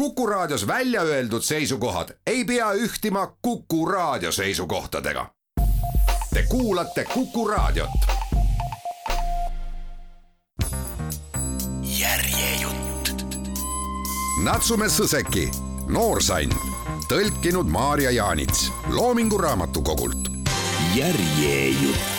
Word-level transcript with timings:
Kuku 0.00 0.26
Raadios 0.26 0.66
välja 0.66 1.02
öeldud 1.02 1.42
seisukohad 1.42 2.08
ei 2.26 2.44
pea 2.44 2.72
ühtima 2.72 3.36
Kuku 3.42 3.86
Raadio 3.86 4.32
seisukohtadega. 4.32 5.30
Te 6.34 6.42
kuulate 6.48 7.04
Kuku 7.04 7.48
Raadiot. 7.48 7.90
järjejutt. 11.82 13.10
Natsume 14.44 14.86
Sõseki, 14.86 15.50
noorsann, 15.86 16.52
tõlkinud 17.08 17.68
Maarja 17.68 18.10
Jaanits 18.10 18.72
Loomingu 18.88 19.38
Raamatukogult. 19.38 20.28
järjejutt 20.94 22.09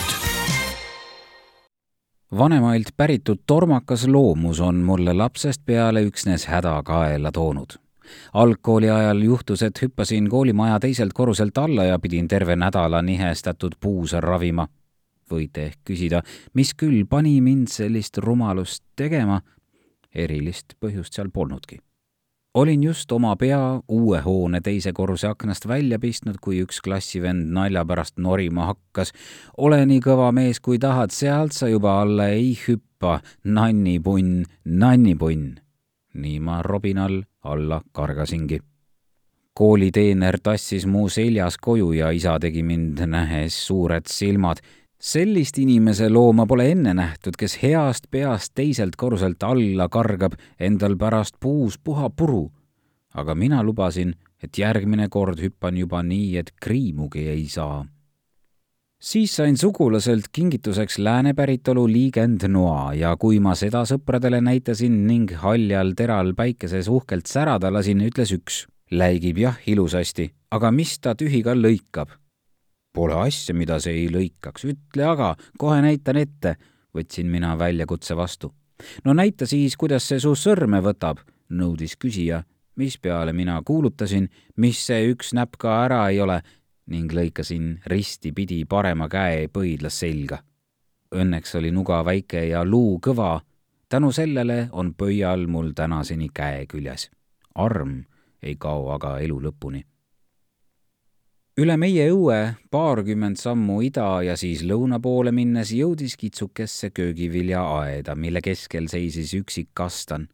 vanemailt 2.38 2.88
päritud 2.96 3.38
tormakas 3.46 4.06
loomus 4.06 4.60
on 4.60 4.74
mulle 4.74 5.12
lapsest 5.12 5.62
peale 5.66 6.02
üksnes 6.02 6.46
häda 6.46 6.82
kaela 6.84 7.32
toonud. 7.32 7.72
algkooli 8.32 8.90
ajal 8.90 9.22
juhtus, 9.22 9.62
et 9.62 9.82
hüppasin 9.82 10.30
koolimaja 10.30 10.80
teiselt 10.80 11.12
korruselt 11.12 11.58
alla 11.58 11.84
ja 11.84 11.98
pidin 11.98 12.28
terve 12.28 12.56
nädala 12.56 13.02
nihestatud 13.02 13.72
puusa 13.80 14.20
ravima. 14.20 14.68
võite 15.30 15.66
ehk 15.66 15.78
küsida, 15.84 16.22
mis 16.54 16.74
küll 16.74 17.06
pani 17.08 17.40
mind 17.40 17.68
sellist 17.68 18.18
rumalust 18.18 18.84
tegema, 18.96 19.40
erilist 20.14 20.74
põhjust 20.80 21.12
seal 21.14 21.30
polnudki 21.30 21.78
olin 22.54 22.82
just 22.82 23.12
oma 23.12 23.36
pea 23.36 23.80
uue 23.88 24.20
hoone 24.20 24.60
teise 24.60 24.92
korruse 24.92 25.26
aknast 25.26 25.68
välja 25.68 25.98
pistnud, 25.98 26.36
kui 26.40 26.60
üks 26.64 26.80
klassivend 26.84 27.52
nalja 27.52 27.84
pärast 27.84 28.18
norima 28.18 28.66
hakkas. 28.72 29.12
ole 29.56 29.86
nii 29.86 30.00
kõva 30.00 30.32
mees, 30.32 30.60
kui 30.60 30.78
tahad, 30.78 31.10
sealt 31.10 31.52
sa 31.52 31.68
juba 31.68 32.00
alla 32.02 32.28
ei 32.28 32.56
hüppa, 32.66 33.20
nannipunn, 33.44 34.44
nannipunn. 34.64 35.54
nii 36.14 36.40
ma 36.40 36.62
robinal 36.62 37.22
alla 37.42 37.80
kargasingi. 37.92 38.60
kooliteener 39.54 40.38
tassis 40.42 40.86
mu 40.86 41.08
seljas 41.08 41.58
koju 41.58 41.92
ja 41.92 42.10
isa 42.10 42.38
tegi 42.40 42.62
mind 42.62 43.00
nähes 43.06 43.66
suured 43.66 44.06
silmad 44.06 44.60
sellist 45.02 45.58
inimese 45.58 46.06
looma 46.08 46.46
pole 46.46 46.68
enne 46.70 46.94
nähtud, 46.94 47.34
kes 47.38 47.58
heast 47.62 48.06
peast 48.10 48.52
teiselt 48.54 48.94
korruselt 48.96 49.42
alla 49.42 49.88
kargab, 49.90 50.36
endal 50.60 50.94
pärast 50.96 51.40
puus 51.40 51.78
puha 51.78 52.10
puru. 52.10 52.50
aga 53.14 53.34
mina 53.34 53.62
lubasin, 53.62 54.14
et 54.42 54.58
järgmine 54.58 55.08
kord 55.08 55.40
hüppan 55.42 55.76
juba 55.76 56.02
nii, 56.02 56.36
et 56.38 56.52
kriimugi 56.60 57.26
ei 57.28 57.48
saa. 57.48 57.84
siis 59.02 59.36
sain 59.36 59.58
sugulaselt 59.58 60.30
kingituseks 60.32 60.98
lääne 60.98 61.34
päritolu 61.34 61.88
liigendnoa 61.88 62.94
ja 62.94 63.16
kui 63.16 63.40
ma 63.40 63.54
seda 63.54 63.82
sõpradele 63.82 64.40
näitasin 64.40 65.06
ning 65.06 65.34
haljal 65.34 65.94
teral 65.96 66.34
päikeses 66.34 66.88
uhkelt 66.88 67.26
särada 67.26 67.72
lasin, 67.72 68.00
ütles 68.00 68.32
üks. 68.32 68.66
läigib 68.90 69.38
jah 69.38 69.58
ilusasti, 69.66 70.30
aga 70.50 70.70
mis 70.70 70.98
ta 71.00 71.14
tühi 71.14 71.42
ka 71.42 71.58
lõikab 71.58 72.21
Pole 72.92 73.14
asja, 73.14 73.54
mida 73.56 73.78
see 73.80 74.02
ei 74.02 74.08
lõikaks, 74.12 74.66
ütle 74.68 75.04
aga, 75.08 75.30
kohe 75.58 75.80
näitan 75.80 76.18
ette, 76.20 76.56
võtsin 76.92 77.30
mina 77.30 77.54
väljakutse 77.58 78.16
vastu. 78.16 78.52
no 79.04 79.14
näita 79.14 79.46
siis, 79.46 79.76
kuidas 79.76 80.08
see 80.08 80.20
su 80.20 80.34
sõrme 80.36 80.82
võtab, 80.84 81.22
nõudis 81.48 81.96
küsija, 81.96 82.42
mispeale 82.76 83.32
mina 83.32 83.62
kuulutasin, 83.64 84.28
mis 84.56 84.86
see 84.86 85.08
üks 85.12 85.32
näpp 85.32 85.56
ka 85.58 85.84
ära 85.84 86.08
ei 86.10 86.20
ole 86.20 86.42
ning 86.86 87.12
lõikasin 87.12 87.80
ristipidi 87.86 88.64
parema 88.64 89.08
käe 89.08 89.48
põidlas 89.48 90.00
selga. 90.02 90.42
Õnneks 91.14 91.54
oli 91.56 91.70
nuga 91.70 92.02
väike 92.04 92.44
ja 92.48 92.64
luu 92.64 92.98
kõva, 93.00 93.40
tänu 93.88 94.12
sellele 94.12 94.68
on 94.72 94.92
pöial 94.94 95.46
mul 95.46 95.72
tänaseni 95.72 96.28
käe 96.34 96.66
küljes. 96.66 97.10
arm 97.54 98.04
ei 98.42 98.56
kao 98.56 98.90
aga 98.92 99.18
elu 99.20 99.40
lõpuni 99.40 99.84
üle 101.60 101.74
meie 101.76 102.06
õue 102.08 102.36
paarkümmend 102.72 103.36
sammu 103.36 103.82
ida 103.84 104.06
ja 104.24 104.38
siis 104.40 104.62
lõuna 104.64 104.96
poole 105.04 105.34
minnes 105.36 105.72
jõudis 105.76 106.14
kitsukesse 106.16 106.88
köögiviljaaeda, 106.96 108.14
mille 108.16 108.40
keskel 108.40 108.88
seisis 108.88 109.34
üksik 109.36 109.68
kastan. 109.74 110.28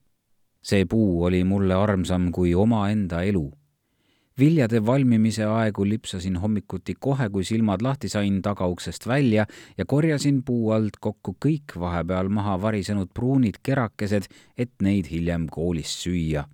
see 0.62 0.84
puu 0.84 1.24
oli 1.24 1.44
mulle 1.44 1.74
armsam 1.74 2.30
kui 2.32 2.54
omaenda 2.54 3.22
elu. 3.22 3.50
viljade 4.38 4.86
valmimise 4.86 5.44
aegu 5.44 5.84
lipsasin 5.84 6.36
hommikuti 6.36 6.94
kohe, 6.94 7.28
kui 7.30 7.44
silmad 7.44 7.82
lahti 7.82 8.08
sain 8.08 8.42
tagauksest 8.42 9.06
välja 9.06 9.46
ja 9.78 9.84
korjasin 9.84 10.42
puu 10.44 10.70
alt 10.70 10.96
kokku 11.00 11.36
kõik 11.46 11.74
vahepeal 11.80 12.28
maha 12.28 12.62
varisenud 12.62 13.10
pruunid 13.14 13.58
kerakesed, 13.62 14.30
et 14.56 14.70
neid 14.82 15.10
hiljem 15.10 15.48
koolis 15.50 16.02
süüa 16.02 16.46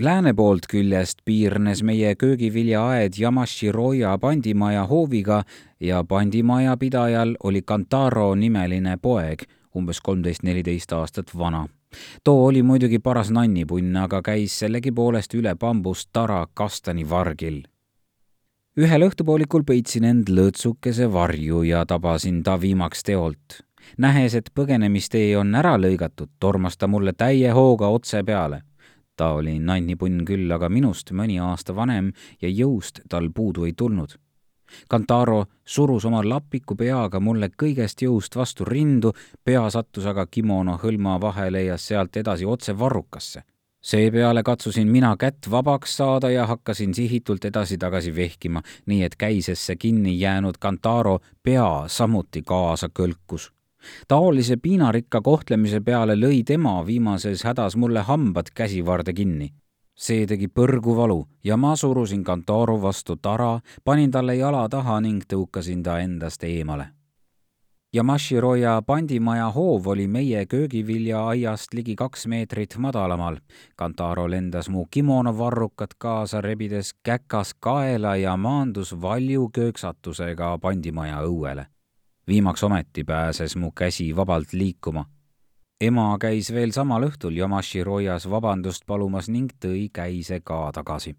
Lääne 0.00 0.32
poolt 0.32 0.64
küljest 0.70 1.18
piirnes 1.24 1.82
meie 1.84 2.14
köögiviljaaed 2.16 3.12
Yamashiroya 3.20 4.18
pandimaja 4.18 4.86
hooviga 4.86 5.42
ja 5.80 6.04
pandimaja 6.04 6.76
pidajal 6.76 7.34
oli 7.44 7.62
Kantaro 7.62 8.34
nimeline 8.34 8.96
poeg, 9.02 9.42
umbes 9.76 10.00
kolmteist-neliteist 10.00 10.92
aastat 10.92 11.36
vana. 11.38 11.68
too 12.24 12.46
oli 12.46 12.62
muidugi 12.62 12.98
paras 12.98 13.30
nannipunn, 13.30 13.96
aga 13.96 14.22
käis 14.22 14.58
sellegipoolest 14.58 15.34
üle 15.34 15.54
bambust 15.54 16.08
tara 16.12 16.46
kastanivargil. 16.54 17.62
ühel 18.76 19.08
õhtupoolikul 19.10 19.64
peitsin 19.64 20.04
end 20.04 20.28
lõõtsukese 20.28 21.12
varju 21.12 21.62
ja 21.62 21.86
tabasin 21.86 22.42
ta 22.42 22.60
viimaks 22.60 23.02
teolt. 23.02 23.60
nähes, 23.98 24.34
et 24.34 24.50
põgenemistee 24.54 25.36
on 25.36 25.54
ära 25.54 25.76
lõigatud, 25.76 26.28
tormas 26.40 26.76
ta 26.76 26.86
mulle 26.86 27.12
täie 27.12 27.50
hooga 27.50 27.88
otse 27.88 28.22
peale 28.24 28.62
ta 29.22 29.28
oli 29.38 29.58
nannipunn 29.62 30.24
küll, 30.26 30.50
aga 30.50 30.66
minust 30.68 31.12
mõni 31.14 31.36
aasta 31.38 31.74
vanem 31.78 32.08
ja 32.42 32.48
jõust 32.50 33.04
tal 33.08 33.28
puudu 33.34 33.68
ei 33.68 33.74
tulnud. 33.78 34.16
Kantaro 34.90 35.44
surus 35.64 36.06
oma 36.08 36.22
lapiku 36.26 36.74
peaga 36.80 37.20
mulle 37.20 37.50
kõigest 37.62 38.02
jõust 38.02 38.34
vastu 38.40 38.66
rindu, 38.66 39.12
pea 39.44 39.62
sattus 39.70 40.08
aga 40.10 40.26
kimono 40.26 40.74
hõlma 40.82 41.20
vahele 41.22 41.62
ja 41.68 41.78
sealt 41.78 42.16
edasi 42.16 42.48
otse 42.56 42.78
varrukasse. 42.78 43.42
seepeale 43.82 44.42
katsusin 44.42 44.88
mina 44.88 45.16
kätt 45.16 45.50
vabaks 45.50 45.96
saada 45.96 46.30
ja 46.30 46.46
hakkasin 46.46 46.94
sihitult 46.94 47.44
edasi-tagasi 47.44 48.14
vehkima, 48.16 48.62
nii 48.86 49.02
et 49.02 49.16
käisesse 49.16 49.76
kinni 49.76 50.20
jäänud 50.20 50.58
Kantaro 50.58 51.18
pea 51.42 51.84
samuti 51.86 52.42
kaasa 52.42 52.88
kõlkus 52.98 53.52
taolise 54.08 54.56
piinarikka 54.56 55.20
kohtlemise 55.20 55.80
peale 55.80 56.16
lõi 56.16 56.42
tema 56.44 56.86
viimases 56.86 57.44
hädas 57.44 57.76
mulle 57.76 58.00
hambad 58.00 58.52
käsivarde 58.54 59.12
kinni. 59.12 59.52
see 59.94 60.26
tegi 60.26 60.48
põrgu 60.48 60.96
valu 60.96 61.26
ja 61.44 61.56
ma 61.56 61.76
surusin 61.76 62.24
Kantoro 62.24 62.80
vastu 62.82 63.16
tara, 63.16 63.60
panin 63.84 64.10
talle 64.10 64.36
jala 64.36 64.68
taha 64.68 65.00
ning 65.00 65.22
tõukasin 65.28 65.82
ta 65.82 65.98
endast 65.98 66.44
eemale. 66.44 66.86
Yamashiroja 67.94 68.82
pandimaja 68.86 69.50
hoov 69.50 69.86
oli 69.86 70.06
meie 70.08 70.46
köögiviljaaiast 70.46 71.74
ligi 71.74 71.96
kaks 71.96 72.24
meetrit 72.26 72.76
madalamal. 72.78 73.36
Kantaro 73.76 74.30
lendas 74.30 74.70
mu 74.72 74.86
kimonovarrukat 74.90 75.94
kaasa, 75.98 76.40
rebides 76.40 76.94
käkas 77.04 77.52
kaela 77.60 78.16
ja 78.16 78.36
maandus 78.36 78.94
valju 79.02 79.50
kööksatusega 79.52 80.56
pandimaja 80.58 81.20
õuele 81.28 81.66
viimaks 82.26 82.64
ometi 82.64 83.04
pääses 83.04 83.56
mu 83.56 83.70
käsi 83.70 84.16
vabalt 84.16 84.52
liikuma. 84.52 85.04
ema 85.80 86.16
käis 86.20 86.52
veel 86.52 86.70
samal 86.72 87.02
õhtul 87.02 87.36
Yamashiroyas 87.36 88.30
vabandust 88.30 88.86
palumas 88.86 89.28
ning 89.28 89.50
tõi 89.64 89.88
käise 89.92 90.40
ka 90.40 90.70
tagasi. 90.72 91.16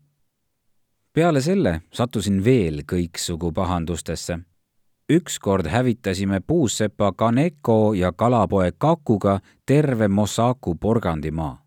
peale 1.13 1.41
selle 1.41 1.81
sattusin 1.93 2.43
veel 2.43 2.81
kõiksugu 2.91 3.51
pahandustesse. 3.53 4.39
ükskord 5.09 5.67
hävitasime 5.67 6.39
puussepa 6.39 7.11
Kaneko 7.11 7.93
ja 7.93 8.11
kalapoe 8.11 8.71
Kakuga 8.77 9.39
terve 9.65 10.07
Mosaku 10.07 10.75
porgandimaa 10.75 11.62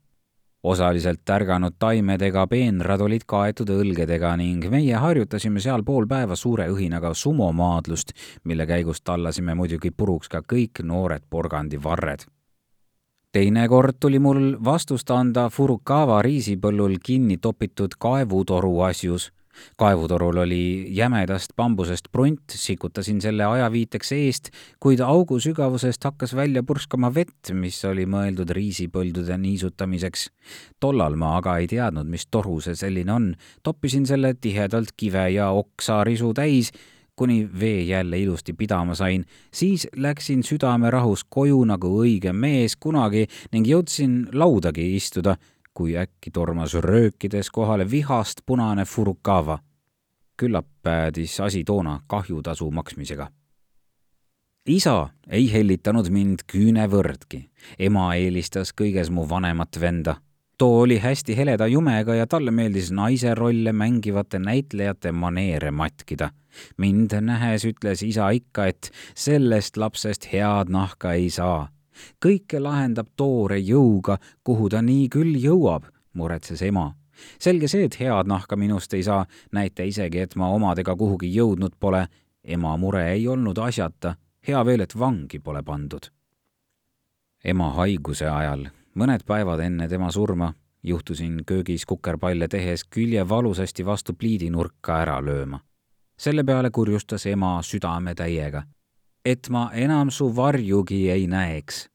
osaliselt 0.66 1.20
tärganud 1.24 1.76
taimedega 1.78 2.46
peenrad 2.50 3.00
olid 3.06 3.24
kaetud 3.26 3.70
õlgedega 3.70 4.32
ning 4.40 4.64
meie 4.70 4.98
harjutasime 5.02 5.62
seal 5.62 5.84
pool 5.86 6.08
päeva 6.10 6.36
suure 6.36 6.66
õhinaga 6.72 7.12
sumomaadlust, 7.14 8.12
mille 8.44 8.66
käigus 8.66 9.02
tallasime 9.02 9.54
muidugi 9.54 9.90
puruks 9.90 10.32
ka 10.32 10.42
kõik 10.54 10.82
noored 10.82 11.22
porgandivarred. 11.30 12.26
teinekord 13.32 13.96
tuli 14.00 14.18
mul 14.18 14.56
vastust 14.64 15.10
anda 15.10 15.48
Furukawa 15.50 16.22
riisipõllul 16.22 16.98
kinni 17.04 17.36
topitud 17.36 17.94
kaevutoru 17.98 18.80
asjus 18.80 19.30
kaevutorul 19.76 20.42
oli 20.44 20.86
jämedast 20.96 21.56
bambusest 21.56 22.10
prunt, 22.12 22.54
sikutasin 22.54 23.20
selle 23.20 23.44
ajaviiteks 23.44 24.12
eest, 24.16 24.50
kuid 24.80 25.00
augu 25.04 25.40
sügavusest 25.40 26.04
hakkas 26.04 26.34
välja 26.36 26.62
purskama 26.62 27.12
vett, 27.14 27.52
mis 27.52 27.78
oli 27.84 28.06
mõeldud 28.06 28.50
riisipõldude 28.56 29.38
niisutamiseks. 29.38 30.28
tollal 30.80 31.16
ma 31.16 31.36
aga 31.38 31.58
ei 31.58 31.66
teadnud, 31.66 32.06
mis 32.06 32.26
toru 32.26 32.60
see 32.60 32.74
selline 32.74 33.12
on. 33.12 33.34
toppisin 33.62 34.06
selle 34.06 34.34
tihedalt 34.34 34.92
kive 34.96 35.30
ja 35.30 35.50
oksarisu 35.50 36.34
täis, 36.34 36.72
kuni 37.16 37.48
vee 37.60 37.82
jälle 37.82 38.18
ilusti 38.18 38.52
pidama 38.52 38.94
sain, 38.94 39.24
siis 39.52 39.88
läksin 39.96 40.42
südamerahus 40.44 41.24
koju 41.24 41.64
nagu 41.64 41.88
õige 42.02 42.32
mees 42.32 42.76
kunagi 42.76 43.26
ning 43.52 43.68
jõudsin 43.68 44.26
laudagi 44.32 44.84
istuda 44.96 45.36
kui 45.76 45.96
äkki 46.00 46.30
tormas 46.32 46.74
röökides 46.74 47.50
kohale 47.50 47.90
vihast 47.90 48.40
punane 48.46 48.84
Furukawa. 48.84 49.58
küllap 50.36 50.66
päädis 50.82 51.40
asi 51.40 51.64
toona 51.64 52.00
kahjutasu 52.06 52.70
maksmisega. 52.70 53.30
isa 54.66 55.08
ei 55.28 55.52
hellitanud 55.52 56.10
mind 56.10 56.38
küünevõrdki. 56.52 57.50
ema 57.78 58.14
eelistas 58.14 58.72
kõiges 58.80 59.10
mu 59.10 59.28
vanemat 59.28 59.80
venda 59.80 60.16
too 60.58 60.80
oli 60.80 60.98
hästi 60.98 61.36
heleda 61.36 61.66
jumega 61.66 62.14
ja 62.14 62.26
talle 62.26 62.50
meeldis 62.50 62.90
naise 62.92 63.34
rolle 63.34 63.72
mängivate 63.72 64.38
näitlejate 64.38 65.12
maneere 65.12 65.70
matkida. 65.70 66.30
mind 66.76 67.12
nähes 67.20 67.64
ütles 67.64 68.02
isa 68.02 68.30
ikka, 68.30 68.66
et 68.66 68.90
sellest 69.14 69.76
lapsest 69.76 70.32
head 70.32 70.68
nahka 70.68 71.12
ei 71.12 71.30
saa. 71.30 71.68
Kõike 72.24 72.60
lahendab 72.60 73.08
toore 73.16 73.58
jõuga, 73.58 74.18
kuhu 74.44 74.68
ta 74.68 74.82
nii 74.82 75.08
küll 75.08 75.36
jõuab, 75.42 75.84
muretses 76.12 76.62
ema. 76.62 76.94
selge 77.38 77.68
see, 77.68 77.84
et 77.84 78.00
head 78.00 78.26
nahka 78.26 78.56
minust 78.56 78.94
ei 78.94 79.02
saa, 79.02 79.26
näite 79.52 79.86
isegi, 79.86 80.18
et 80.18 80.36
ma 80.36 80.48
omadega 80.48 80.96
kuhugi 80.96 81.34
jõudnud 81.34 81.76
pole. 81.80 82.08
ema 82.44 82.76
mure 82.76 83.12
ei 83.12 83.28
olnud 83.28 83.58
asjata, 83.58 84.16
hea 84.46 84.64
veel, 84.64 84.80
et 84.80 84.98
vangi 84.98 85.38
pole 85.38 85.62
pandud 85.62 86.10
ema 87.46 87.70
haiguse 87.78 88.26
ajal 88.26 88.66
mõned 88.98 89.22
päevad 89.26 89.60
enne 89.62 89.88
tema 89.88 90.10
surma 90.10 90.52
juhtusin 90.86 91.42
köögis 91.46 91.84
kukerpalle 91.86 92.48
tehes 92.48 92.84
külje 92.84 93.22
valusasti 93.28 93.86
vastu 93.86 94.14
pliidinurka 94.14 95.00
ära 95.02 95.18
lööma. 95.24 95.60
selle 96.18 96.44
peale 96.44 96.70
kurjustas 96.70 97.26
ema 97.26 97.60
südame 97.62 98.14
täiega, 98.14 98.62
et 99.26 99.48
ma 99.50 99.70
enam 99.74 100.10
su 100.10 100.28
varjugi 100.36 101.10
ei 101.10 101.24
näeks, 101.26 101.88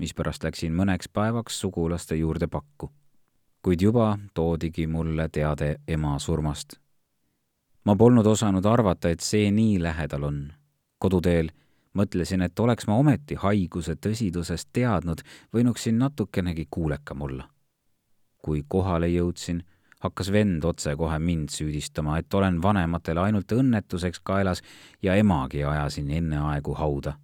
mispärast 0.00 0.44
läksin 0.46 0.72
mõneks 0.72 1.10
päevaks 1.12 1.58
sugulaste 1.60 2.16
juurde 2.16 2.46
pakku. 2.48 2.88
kuid 3.62 3.82
juba 3.82 4.18
toodigi 4.34 4.86
mulle 4.86 5.28
teade 5.28 5.76
ema 5.88 6.18
surmast. 6.18 6.78
ma 7.84 7.96
polnud 7.96 8.26
osanud 8.26 8.64
arvata, 8.64 9.08
et 9.08 9.20
see 9.20 9.50
nii 9.50 9.82
lähedal 9.82 10.22
on. 10.22 10.52
koduteel 10.98 11.50
mõtlesin, 11.94 12.42
et 12.42 12.58
oleks 12.58 12.86
ma 12.86 12.96
ometi 12.96 13.34
haiguse 13.34 13.96
tõsidusest 13.96 14.68
teadnud, 14.72 15.20
võinuksin 15.52 15.98
natukenegi 15.98 16.66
kuulekam 16.70 17.22
olla. 17.22 17.50
kui 18.38 18.64
kohale 18.68 19.08
jõudsin, 19.08 19.62
hakkas 20.00 20.32
vend 20.32 20.64
otsekohe 20.64 21.18
mind 21.18 21.48
süüdistama, 21.48 22.18
et 22.18 22.34
olen 22.34 22.62
vanematele 22.62 23.20
ainult 23.20 23.52
õnnetuseks 23.52 24.20
kaelas 24.22 24.62
ja 25.02 25.14
emagi 25.14 25.64
ajasin 25.64 26.10
enneaegu 26.10 26.74
hauda. 26.74 27.16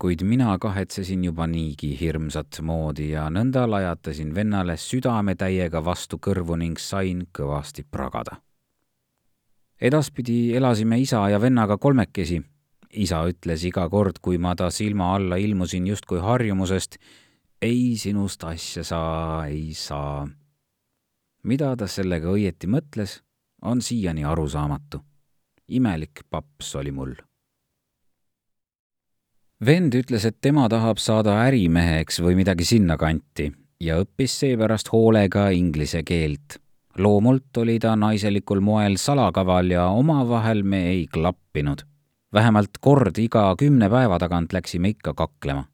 kuid 0.00 0.22
mina 0.24 0.58
kahetsesin 0.58 1.24
juba 1.24 1.46
niigi 1.46 1.90
hirmsat 2.00 2.58
moodi 2.62 3.10
ja 3.10 3.26
nõnda 3.30 3.66
lajatasin 3.70 4.34
vennale 4.34 4.76
südametäiega 4.76 5.84
vastu 5.84 6.16
kõrvu 6.16 6.56
ning 6.56 6.78
sain 6.78 7.26
kõvasti 7.38 7.84
pragada 7.90 8.40
edaspidi 9.80 10.56
elasime 10.56 10.98
isa 11.00 11.28
ja 11.28 11.40
vennaga 11.40 11.76
kolmekesi 11.76 12.40
isa 12.92 13.22
ütles 13.28 13.64
iga 13.66 13.86
kord, 13.90 14.18
kui 14.22 14.38
ma 14.38 14.54
ta 14.58 14.70
silma 14.74 15.14
alla 15.14 15.38
ilmusin 15.38 15.86
justkui 15.86 16.20
harjumusest, 16.22 16.98
ei 17.62 17.96
sinust 18.00 18.44
asja 18.44 18.84
saa, 18.84 19.46
ei 19.46 19.74
saa. 19.74 20.26
Mida 21.42 21.74
ta 21.76 21.86
sellega 21.86 22.30
õieti 22.30 22.68
mõtles, 22.68 23.20
on 23.62 23.82
siiani 23.82 24.24
arusaamatu. 24.24 25.00
imelik 25.68 26.20
paps 26.30 26.74
oli 26.76 26.92
mul. 26.92 27.14
vend 29.66 29.94
ütles, 29.94 30.24
et 30.24 30.40
tema 30.40 30.68
tahab 30.68 30.98
saada 30.98 31.36
ärimeheks 31.46 32.20
või 32.20 32.34
midagi 32.34 32.64
sinnakanti 32.64 33.52
ja 33.80 34.00
õppis 34.00 34.38
seepärast 34.40 34.92
hoolega 34.92 35.50
inglise 35.50 36.02
keelt. 36.02 36.58
loomult 36.98 37.56
oli 37.56 37.78
ta 37.78 37.96
naiselikul 37.96 38.60
moel 38.60 38.96
salakaval 38.96 39.70
ja 39.70 39.86
omavahel 39.86 40.62
me 40.62 40.88
ei 40.88 41.06
klappinud 41.06 41.90
vähemalt 42.32 42.78
kord 42.80 43.18
iga 43.18 43.50
kümne 43.58 43.90
päeva 43.90 44.18
tagant 44.18 44.52
läksime 44.52 44.94
ikka 44.94 45.14
kaklema. 45.14 45.64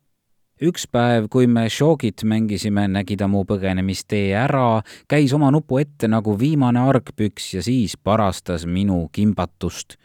Üks 0.63 0.87
päev, 0.89 1.29
kui 1.33 1.47
me 1.47 1.67
šoogit 1.73 2.25
mängisime, 2.25 2.87
nägi 2.89 3.17
ta 3.21 3.29
mu 3.29 3.45
põgenemistee 3.49 4.33
ära, 4.39 4.81
käis 5.09 5.35
oma 5.37 5.51
nupu 5.53 5.81
ette 5.83 6.09
nagu 6.09 6.37
viimane 6.39 6.81
argpüks 6.81 7.53
ja 7.55 7.63
siis 7.63 7.97
parastas 7.97 8.67
minu 8.67 9.09
kimbatust. 9.13 9.97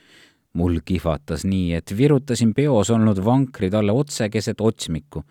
mul 0.53 0.81
kihvatas 0.83 1.45
nii, 1.47 1.73
et 1.73 1.93
virutasin 1.97 2.53
peos 2.53 2.89
olnud 2.91 3.21
vankri 3.23 3.69
talle 3.71 3.91
otse 3.91 4.29
keset 4.29 4.61
otsmikku. 4.61 5.23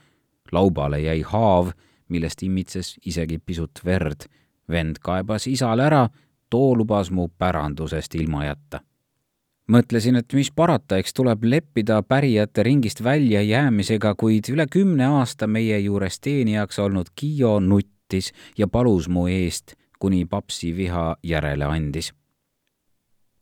laubale 0.52 1.00
jäi 1.00 1.22
haav, 1.22 1.72
millest 2.08 2.43
imitses 2.43 2.96
isegi 3.05 3.38
pisut 3.38 3.81
verd. 3.84 4.25
vend 4.69 4.96
kaebas 5.02 5.46
isale 5.46 5.82
ära, 5.82 6.08
too 6.50 6.76
lubas 6.76 7.11
mu 7.11 7.28
pärandusest 7.28 8.14
ilma 8.14 8.44
jätta 8.44 8.81
mõtlesin, 9.70 10.17
et 10.17 10.32
mis 10.34 10.50
parata, 10.50 10.99
eks 10.99 11.14
tuleb 11.14 11.44
leppida 11.44 12.02
pärijate 12.02 12.62
ringist 12.62 13.02
väljajäämisega, 13.05 14.14
kuid 14.19 14.50
üle 14.52 14.67
kümne 14.70 15.06
aasta 15.06 15.46
meie 15.46 15.78
juures 15.78 16.20
teenijaks 16.20 16.78
olnud 16.78 17.12
Kiio 17.14 17.58
nuttis 17.61 18.32
ja 18.58 18.69
palus 18.69 19.08
mu 19.08 19.26
eest, 19.28 19.75
kuni 19.99 20.25
papsi 20.26 20.75
viha 20.76 21.17
järele 21.22 21.64
andis. 21.64 22.12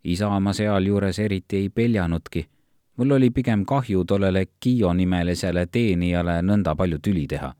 isa 0.04 0.40
ma 0.40 0.52
sealjuures 0.52 1.19
eriti 1.19 1.56
ei 1.56 1.69
peljanudki. 1.69 2.48
mul 2.96 3.10
oli 3.10 3.30
pigem 3.30 3.64
kahju 3.64 4.04
tollele 4.04 4.46
Kiio 4.60 4.92
nimelisele 4.92 5.66
teenijale 5.66 6.42
nõnda 6.42 6.76
palju 6.76 6.98
tüli 6.98 7.26
teha 7.26 7.54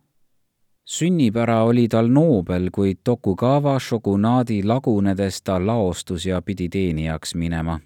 sünnipära 0.89 1.63
oli 1.65 1.89
tal 1.89 2.09
noobel, 2.09 2.71
kuid 2.73 2.99
Tokugawa 3.05 3.79
šogunaadi 3.79 4.63
lagunedes 4.63 5.43
ta 5.43 5.67
laostus 5.67 6.27
ja 6.27 6.43
pidi 6.43 6.69
teenijaks 6.69 7.35
minema 7.35 7.81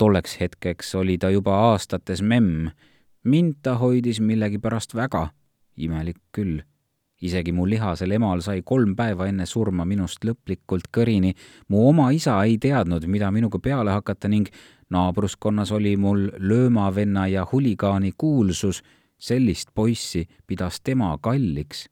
tolleks 0.00 0.38
hetkeks 0.40 0.94
oli 0.94 1.18
ta 1.18 1.28
juba 1.30 1.54
aastates 1.70 2.22
memm. 2.22 2.70
mind 3.24 3.54
ta 3.62 3.74
hoidis 3.74 4.20
millegipärast 4.20 4.94
väga. 4.94 5.28
imelik 5.76 6.16
küll. 6.32 6.62
isegi 7.22 7.52
mu 7.52 7.68
lihasel 7.68 8.10
emal 8.10 8.40
sai 8.40 8.62
kolm 8.62 8.96
päeva 8.96 9.26
enne 9.26 9.46
surma 9.46 9.84
minust 9.84 10.24
lõplikult 10.24 10.88
kõrini. 10.96 11.34
mu 11.68 11.88
oma 11.88 12.10
isa 12.10 12.42
ei 12.44 12.56
teadnud, 12.58 13.06
mida 13.06 13.30
minuga 13.30 13.58
peale 13.58 13.90
hakata 13.90 14.28
ning 14.28 14.48
naabruskonnas 14.90 15.72
oli 15.72 15.96
mul 15.96 16.30
löömavenna 16.38 17.26
ja 17.26 17.46
huligaani 17.52 18.12
kuulsus. 18.16 18.82
sellist 19.18 19.68
poissi 19.74 20.28
pidas 20.46 20.80
tema 20.80 21.18
kalliks 21.20 21.88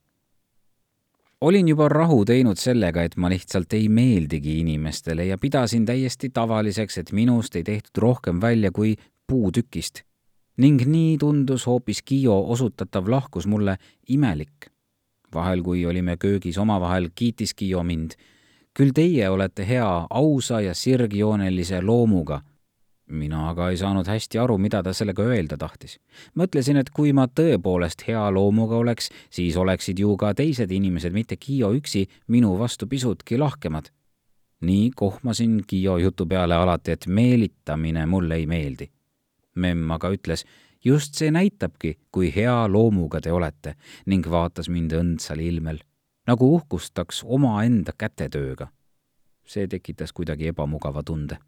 olin 1.40 1.69
juba 1.69 1.88
rahu 1.88 2.25
teinud 2.25 2.58
sellega, 2.58 3.02
et 3.02 3.17
ma 3.17 3.31
lihtsalt 3.31 3.73
ei 3.73 3.88
meeldigi 3.88 4.58
inimestele 4.61 5.26
ja 5.26 5.38
pidasin 5.38 5.87
täiesti 5.87 6.30
tavaliseks, 6.35 6.99
et 6.99 7.12
minust 7.12 7.57
ei 7.57 7.62
tehtud 7.62 8.02
rohkem 8.02 8.40
välja 8.40 8.71
kui 8.73 8.97
puutükist. 9.26 10.02
ning 10.59 10.83
nii 10.87 11.18
tundus 11.18 11.66
hoopis 11.66 12.02
Kiio 12.02 12.40
osutatav 12.50 13.09
lahkus 13.09 13.47
mulle 13.47 13.76
imelik. 14.09 14.71
vahel, 15.35 15.62
kui 15.62 15.87
olime 15.87 16.16
köögis 16.16 16.59
omavahel, 16.59 17.11
kiitis 17.14 17.54
Kiio 17.54 17.83
mind. 17.83 18.11
küll 18.75 18.90
teie 18.95 19.28
olete 19.30 19.68
hea, 19.68 20.07
ausa 20.11 20.61
ja 20.61 20.75
sirgjoonelise 20.75 21.83
loomuga 21.83 22.42
mina 23.08 23.48
aga 23.50 23.70
ei 23.70 23.76
saanud 23.76 24.06
hästi 24.08 24.38
aru, 24.38 24.58
mida 24.58 24.82
ta 24.82 24.92
sellega 24.92 25.22
öelda 25.22 25.56
tahtis. 25.56 25.98
mõtlesin, 26.34 26.76
et 26.76 26.90
kui 26.90 27.12
ma 27.12 27.26
tõepoolest 27.26 28.04
hea 28.08 28.30
loomuga 28.30 28.76
oleks, 28.76 29.10
siis 29.30 29.56
oleksid 29.56 29.98
ju 29.98 30.16
ka 30.16 30.34
teised 30.34 30.70
inimesed, 30.70 31.12
mitte 31.12 31.36
Kiio 31.36 31.72
üksi, 31.74 32.06
minu 32.28 32.58
vastu 32.58 32.86
pisutki 32.86 33.38
lahkemad. 33.38 33.90
nii 34.60 34.90
kohmasin 34.90 35.64
Kiio 35.66 35.98
jutu 35.98 36.26
peale 36.26 36.54
alati, 36.54 36.90
et 36.90 37.06
meelitamine 37.06 38.06
mulle 38.06 38.34
ei 38.34 38.46
meeldi. 38.46 38.90
memm 39.54 39.90
aga 39.90 40.10
ütles, 40.10 40.44
just 40.84 41.14
see 41.14 41.30
näitabki, 41.30 41.98
kui 42.12 42.34
hea 42.34 42.68
loomuga 42.68 43.20
te 43.20 43.32
olete 43.32 43.74
ning 44.06 44.26
vaatas 44.30 44.68
mind 44.68 44.92
õndsal 44.92 45.40
ilmel, 45.40 45.78
nagu 46.26 46.54
uhkustaks 46.54 47.24
omaenda 47.24 47.92
kätetööga. 47.98 48.68
see 49.44 49.66
tekitas 49.66 50.12
kuidagi 50.12 50.46
ebamugava 50.46 51.02
tunde 51.02 51.38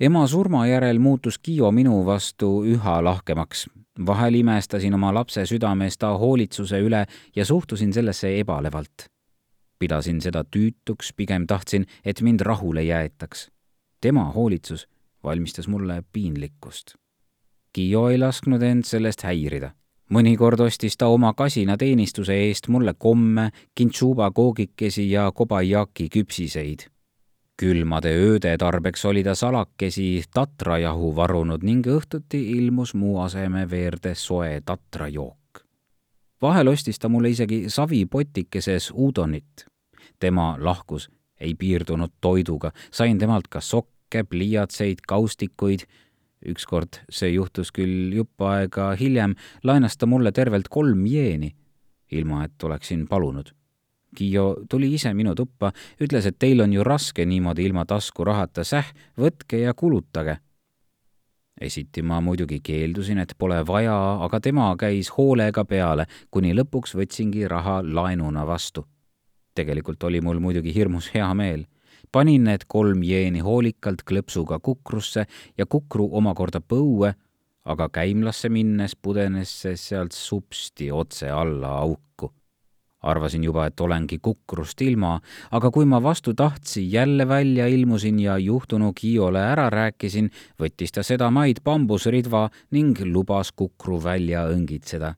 ema 0.00 0.26
surma 0.26 0.66
järel 0.66 0.98
muutus 0.98 1.38
Kiio 1.38 1.70
minu 1.72 2.06
vastu 2.06 2.64
üha 2.64 3.04
lahkemaks. 3.04 3.66
vahel 4.06 4.34
imestasin 4.34 4.94
oma 4.94 5.14
lapse 5.14 5.44
südames 5.46 5.98
ta 5.98 6.18
hoolitsuse 6.18 6.78
üle 6.80 7.06
ja 7.36 7.44
suhtusin 7.44 7.92
sellesse 7.92 8.38
ebalevalt. 8.38 9.04
pidasin 9.78 10.20
seda 10.20 10.44
tüütuks, 10.44 11.12
pigem 11.16 11.46
tahtsin, 11.46 11.86
et 12.04 12.22
mind 12.22 12.40
rahule 12.40 12.82
jäetaks. 12.82 13.50
tema 14.00 14.24
hoolitsus 14.24 14.88
valmistas 15.24 15.68
mulle 15.68 16.02
piinlikkust. 16.12 16.94
Kiio 17.72 18.08
ei 18.08 18.18
lasknud 18.18 18.62
end 18.62 18.84
sellest 18.84 19.22
häirida 19.22 19.70
mõnikord 20.10 20.60
ostis 20.60 20.96
ta 20.96 21.06
oma 21.06 21.34
kasina 21.34 21.76
teenistuse 21.76 22.34
eest 22.34 22.68
mulle 22.68 22.94
komme, 22.98 23.50
kintsuba 23.74 24.30
koogikesi 24.30 25.10
ja 25.10 25.32
kobayaki 25.32 26.08
küpsiseid 26.08 26.88
külmade 27.60 28.08
ööde 28.16 28.54
tarbeks 28.58 29.02
oli 29.04 29.20
ta 29.24 29.34
salakesi 29.36 30.22
tatrajahu 30.32 31.10
varunud 31.16 31.64
ning 31.66 31.84
õhtuti 31.92 32.40
ilmus 32.54 32.94
muu 32.96 33.18
aseme 33.20 33.66
veerde 33.70 34.14
soe 34.16 34.62
tatrajook. 34.64 35.60
vahel 36.42 36.72
ostis 36.72 36.98
ta 36.98 37.08
mulle 37.08 37.28
isegi 37.28 37.64
savipotikeses 37.68 38.90
udonit. 38.94 39.66
tema 40.18 40.56
lahkus 40.58 41.10
ei 41.40 41.54
piirdunud 41.54 42.10
toiduga, 42.20 42.72
sain 42.90 43.18
temalt 43.18 43.48
ka 43.48 43.60
sokke, 43.60 44.24
pliiatseid, 44.24 45.04
kaustikuid. 45.08 45.80
ükskord, 46.46 47.04
see 47.10 47.34
juhtus 47.34 47.72
küll 47.72 48.14
jupp 48.14 48.40
aega 48.40 48.94
hiljem, 48.96 49.34
laenas 49.64 49.96
ta 49.96 50.06
mulle 50.06 50.32
tervelt 50.32 50.68
kolm 50.68 51.06
jeeni, 51.06 51.54
ilma 52.10 52.44
et 52.44 52.62
oleksin 52.62 53.08
palunud 53.08 53.59
Kiio 54.16 54.56
tuli 54.70 54.94
ise 54.94 55.12
minu 55.14 55.36
tuppa, 55.38 55.70
ütles, 56.02 56.26
et 56.26 56.38
teil 56.38 56.60
on 56.64 56.72
ju 56.74 56.84
raske 56.84 57.24
niimoodi 57.26 57.68
ilma 57.68 57.84
taskurahata, 57.86 58.64
säh, 58.66 58.88
võtke 59.18 59.60
ja 59.62 59.74
kulutage. 59.74 60.36
esiti 61.60 62.02
ma 62.02 62.20
muidugi 62.20 62.60
keeldusin, 62.64 63.18
et 63.18 63.34
pole 63.38 63.60
vaja, 63.66 63.96
aga 64.24 64.40
tema 64.40 64.74
käis 64.80 65.10
hoolega 65.16 65.64
peale, 65.64 66.06
kuni 66.30 66.54
lõpuks 66.56 66.96
võtsingi 66.96 67.48
raha 67.48 67.82
laenuna 67.84 68.46
vastu. 68.46 68.86
tegelikult 69.54 70.02
oli 70.02 70.20
mul 70.20 70.40
muidugi 70.40 70.74
hirmus 70.74 71.14
hea 71.14 71.34
meel. 71.34 71.66
panin 72.12 72.44
need 72.44 72.64
kolm 72.66 73.02
jeeni 73.02 73.40
hoolikalt 73.40 74.02
klõpsuga 74.02 74.58
kukrusse 74.58 75.26
ja 75.58 75.66
kukru 75.66 76.08
omakorda 76.12 76.60
põue, 76.60 77.14
aga 77.64 77.88
käimlasse 77.88 78.48
minnes 78.48 78.96
pudenes 78.96 79.60
see 79.62 79.76
sealt 79.76 80.12
supsti 80.12 80.90
otse 80.90 81.30
alla 81.30 81.78
auku 81.78 82.34
arvasin 83.02 83.44
juba, 83.44 83.66
et 83.66 83.80
olengi 83.80 84.18
kukrust 84.22 84.80
ilma, 84.84 85.14
aga 85.50 85.70
kui 85.70 85.86
ma 85.88 86.02
vastu 86.02 86.34
tahtsi 86.34 86.84
jälle 86.92 87.28
välja 87.28 87.66
ilmusin 87.66 88.20
ja 88.20 88.38
juhtunu 88.38 88.92
Kiiole 88.94 89.40
ära 89.40 89.70
rääkisin, 89.70 90.30
võttis 90.60 90.92
ta 90.92 91.02
sedamaid 91.02 91.62
bambusridva 91.64 92.48
ning 92.70 93.00
lubas 93.04 93.52
kukru 93.52 94.02
välja 94.04 94.46
õngitseda. 94.48 95.14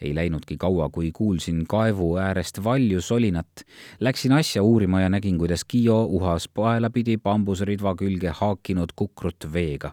ei 0.00 0.14
läinudki 0.14 0.56
kaua, 0.56 0.88
kui 0.94 1.10
kuulsin 1.12 1.64
kaevu 1.66 2.16
äärest 2.16 2.64
valju 2.64 3.00
solinat. 3.00 3.64
Läksin 4.00 4.32
asja 4.32 4.62
uurima 4.62 5.00
ja 5.00 5.08
nägin, 5.08 5.38
kuidas 5.38 5.64
Kiio 5.64 6.04
uhas 6.04 6.48
paelapidi 6.48 7.16
bambusridva 7.18 7.94
külge 7.94 8.30
haakinud 8.30 8.92
kukrut 8.96 9.52
veega 9.52 9.90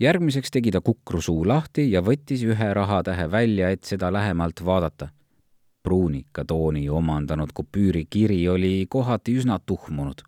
järgmiseks 0.00 0.50
tegi 0.50 0.70
ta 0.70 0.80
kukru 0.80 1.20
suu 1.20 1.48
lahti 1.48 1.90
ja 1.92 2.02
võttis 2.04 2.44
ühe 2.44 2.74
rahatähe 2.74 3.30
välja, 3.30 3.70
et 3.70 3.84
seda 3.84 4.12
lähemalt 4.12 4.60
vaadata 4.64 5.08
pruunika 5.86 6.44
tooni 6.44 6.88
omandanud 6.90 7.52
kupüürikiri 7.54 8.48
oli 8.50 8.86
kohati 8.90 9.36
üsna 9.38 9.58
tuhmunud. 9.66 10.22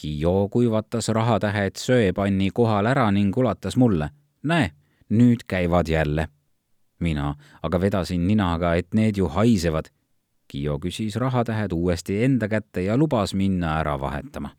Gio 0.00 0.48
kuivatas 0.52 1.08
rahatähed 1.08 1.80
söepanni 1.80 2.50
kohal 2.54 2.86
ära 2.86 3.06
ning 3.10 3.36
ulatas 3.36 3.76
mulle. 3.76 4.10
näe, 4.42 4.70
nüüd 5.08 5.40
käivad 5.46 5.88
jälle. 5.88 6.28
mina 7.00 7.34
aga 7.62 7.80
vedasin 7.80 8.26
ninaga, 8.26 8.74
et 8.74 8.94
need 8.94 9.16
ju 9.16 9.28
haisevad. 9.28 9.84
Gio 10.52 10.78
küsis 10.78 11.16
rahatähed 11.16 11.72
uuesti 11.72 12.24
enda 12.24 12.48
kätte 12.48 12.82
ja 12.82 12.96
lubas 12.96 13.34
minna 13.34 13.80
ära 13.80 14.00
vahetama. 14.00 14.50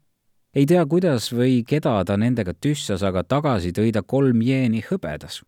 ei 0.56 0.66
tea, 0.66 0.86
kuidas 0.86 1.34
või 1.34 1.64
keda 1.68 2.04
ta 2.06 2.18
nendega 2.18 2.54
tüssas, 2.54 3.04
aga 3.04 3.24
tagasi 3.24 3.72
tõi 3.72 3.94
ta 3.94 4.02
kolm 4.02 4.42
jeeni 4.42 4.82
hõbedas 4.92 5.44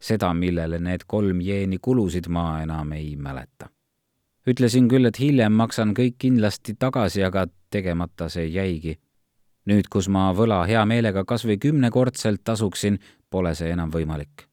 seda, 0.00 0.34
millele 0.34 0.78
need 0.78 1.04
kolm 1.06 1.40
jeeni 1.40 1.78
kulusid, 1.78 2.28
ma 2.28 2.62
enam 2.62 2.92
ei 2.92 3.16
mäleta 3.16 3.77
ütlesin 4.48 4.88
küll, 4.88 5.04
et 5.08 5.18
hiljem 5.20 5.52
maksan 5.52 5.92
kõik 5.96 6.16
kindlasti 6.24 6.74
tagasi, 6.80 7.22
aga 7.24 7.46
tegemata 7.70 8.28
see 8.32 8.48
jäigi. 8.48 8.98
nüüd, 9.68 9.88
kus 9.92 10.08
ma 10.08 10.30
võla 10.32 10.62
hea 10.64 10.84
meelega 10.88 11.24
kas 11.28 11.44
või 11.44 11.58
kümnekordselt 11.60 12.40
tasuksin, 12.44 12.98
pole 13.30 13.54
see 13.54 13.70
enam 13.70 13.90
võimalik. 13.92 14.48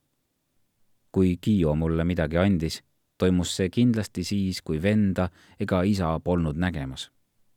kui 1.12 1.38
Kiio 1.38 1.76
mulle 1.76 2.04
midagi 2.04 2.38
andis, 2.38 2.82
toimus 3.18 3.56
see 3.56 3.70
kindlasti 3.70 4.24
siis, 4.24 4.62
kui 4.62 4.82
venda 4.82 5.30
ega 5.60 5.84
isa 5.84 6.20
polnud 6.20 6.58
nägemas. 6.58 7.12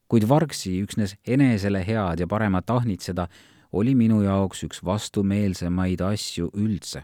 kuid 0.09 0.29
vargsi 0.29 0.83
üksnes 0.83 1.17
enesele 1.27 1.85
head 1.87 2.21
ja 2.21 2.27
paremat 2.27 2.71
ahnitseda 2.71 3.29
oli 3.73 3.95
minu 3.95 4.23
jaoks 4.23 4.63
üks 4.65 4.85
vastumeelsemaid 4.85 6.01
asju 6.01 6.51
üldse. 6.55 7.03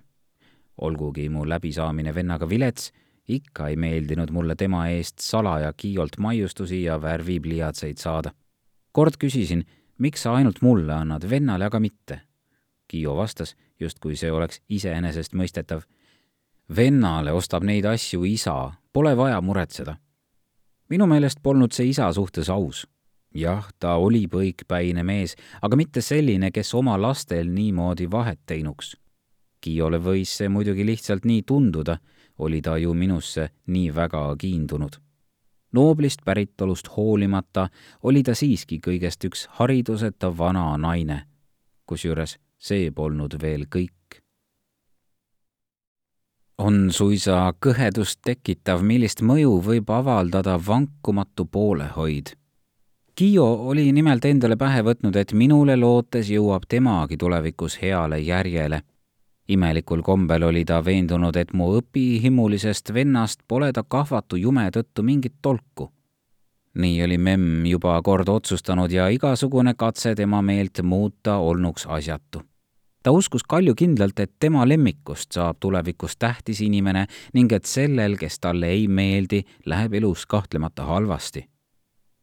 olgugi 0.81 1.29
mu 1.29 1.49
läbisaamine 1.49 2.15
vennaga 2.15 2.49
vilets 2.49 2.93
ikka 3.29 3.69
ei 3.69 3.77
meeldinud 3.77 4.31
mulle 4.31 4.55
tema 4.57 4.89
eest 4.89 5.19
salaja 5.19 5.73
Kiiolt 5.77 6.19
maiustusi 6.19 6.83
ja 6.83 7.03
värvipliiatseid 7.03 7.97
saada. 7.97 8.31
kord 8.93 9.15
küsisin, 9.19 9.65
miks 9.99 10.23
sa 10.23 10.35
ainult 10.35 10.63
mulle 10.63 10.93
annad, 10.93 11.31
vennale 11.31 11.65
aga 11.65 11.81
mitte. 11.81 12.21
Kiio 12.89 13.17
vastas, 13.17 13.57
justkui 13.81 14.17
see 14.17 14.33
oleks 14.33 14.61
iseenesestmõistetav. 14.69 15.83
vennale 16.77 17.33
ostab 17.33 17.63
neid 17.63 17.85
asju 17.85 18.25
isa, 18.25 18.73
pole 18.93 19.17
vaja 19.17 19.41
muretseda. 19.41 19.97
minu 20.89 21.07
meelest 21.07 21.39
polnud 21.43 21.73
see 21.73 21.89
isa 21.89 22.13
suhtes 22.13 22.51
aus. 22.51 22.87
jah, 23.35 23.69
ta 23.79 23.97
oli 23.97 24.27
põikpäine 24.27 25.03
mees, 25.03 25.37
aga 25.63 25.77
mitte 25.77 26.01
selline, 26.01 26.51
kes 26.51 26.75
oma 26.75 27.03
lastel 27.03 27.49
niimoodi 27.49 28.11
vahet 28.11 28.41
teinuks. 28.47 28.97
Kiiole 29.61 29.99
võis 29.99 30.37
see 30.37 30.49
muidugi 30.49 30.85
lihtsalt 30.87 31.25
nii 31.25 31.43
tunduda 31.43 31.99
oli 32.39 32.63
ta 32.63 32.79
ju 32.79 32.95
minusse 32.95 33.49
nii 33.67 33.95
väga 33.95 34.37
kiindunud. 34.39 34.93
nooblist 35.73 36.21
päritolust 36.25 36.89
hoolimata 36.97 37.69
oli 38.03 38.23
ta 38.23 38.35
siiski 38.35 38.81
kõigest 38.87 39.25
üks 39.25 39.47
hariduseta 39.51 40.39
vana 40.39 40.77
naine. 40.77 41.23
kusjuures 41.87 42.39
see 42.59 42.91
polnud 42.91 43.37
veel 43.43 43.67
kõik. 43.77 44.23
on 46.59 46.93
suisa 46.93 47.53
kõhedust 47.67 48.21
tekitav, 48.25 48.83
millist 48.83 49.23
mõju 49.23 49.61
võib 49.63 49.91
avaldada 49.91 50.61
vankumatu 50.67 51.45
poolehoid 51.45 52.37
Kiio 53.15 53.47
oli 53.47 53.93
nimelt 53.93 54.25
endale 54.25 54.57
pähe 54.57 54.83
võtnud, 54.83 55.17
et 55.17 55.33
minule 55.33 55.77
lootes 55.77 56.31
jõuab 56.31 56.65
temagi 56.69 57.17
tulevikus 57.17 57.79
heale 57.83 58.19
järjele 58.19 58.83
imelikul 59.49 60.03
kombel 60.03 60.43
oli 60.43 60.65
ta 60.65 60.85
veendunud, 60.85 61.37
et 61.37 61.53
mu 61.53 61.75
õpihimulisest 61.79 62.95
vennast 62.95 63.41
pole 63.49 63.73
ta 63.73 63.83
kahvatu 63.83 64.37
jume 64.37 64.69
tõttu 64.71 65.03
mingit 65.03 65.35
tolku. 65.43 65.93
nii 66.75 67.05
oli 67.05 67.19
memm 67.19 67.67
juba 67.67 68.01
kord 68.03 68.29
otsustanud 68.29 68.91
ja 68.91 69.07
igasugune 69.09 69.75
katse 69.75 70.15
tema 70.15 70.43
meelt 70.43 70.83
muuta 70.83 71.37
olnuks 71.37 71.87
asjatu. 71.87 72.43
ta 73.03 73.11
uskus 73.11 73.43
kaljukindlalt, 73.43 74.21
et 74.21 74.33
tema 74.41 74.69
lemmikust 74.69 75.33
saab 75.33 75.57
tulevikus 75.61 76.17
tähtis 76.17 76.61
inimene 76.61 77.07
ning 77.35 77.53
et 77.53 77.65
sellel, 77.65 78.17
kes 78.17 78.39
talle 78.41 78.67
ei 78.67 78.89
meeldi, 78.89 79.43
läheb 79.67 79.95
elus 79.95 80.27
kahtlemata 80.27 80.85
halvasti 80.85 81.49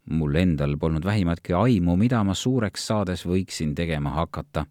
mul 0.10 0.36
endal 0.36 0.78
polnud 0.78 1.06
vähimatki 1.06 1.54
aimu, 1.54 1.96
mida 1.96 2.24
ma 2.24 2.34
suureks 2.34 2.88
saades 2.88 3.26
võiksin 3.26 3.76
tegema 3.76 4.10
hakata 4.10 4.66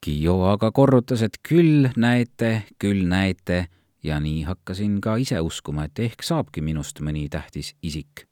Gio 0.00 0.38
aga 0.48 0.70
korrutas, 0.72 1.20
et 1.20 1.34
küll 1.44 1.90
näete, 2.00 2.62
küll 2.80 3.04
näete 3.04 3.66
ja 4.02 4.16
nii 4.20 4.46
hakkasin 4.48 4.94
ka 5.04 5.18
ise 5.20 5.40
uskuma, 5.44 5.84
et 5.84 5.98
ehk 6.00 6.24
saabki 6.24 6.62
minust 6.64 7.02
mõni 7.04 7.28
tähtis 7.28 7.74
isik. 7.82 8.24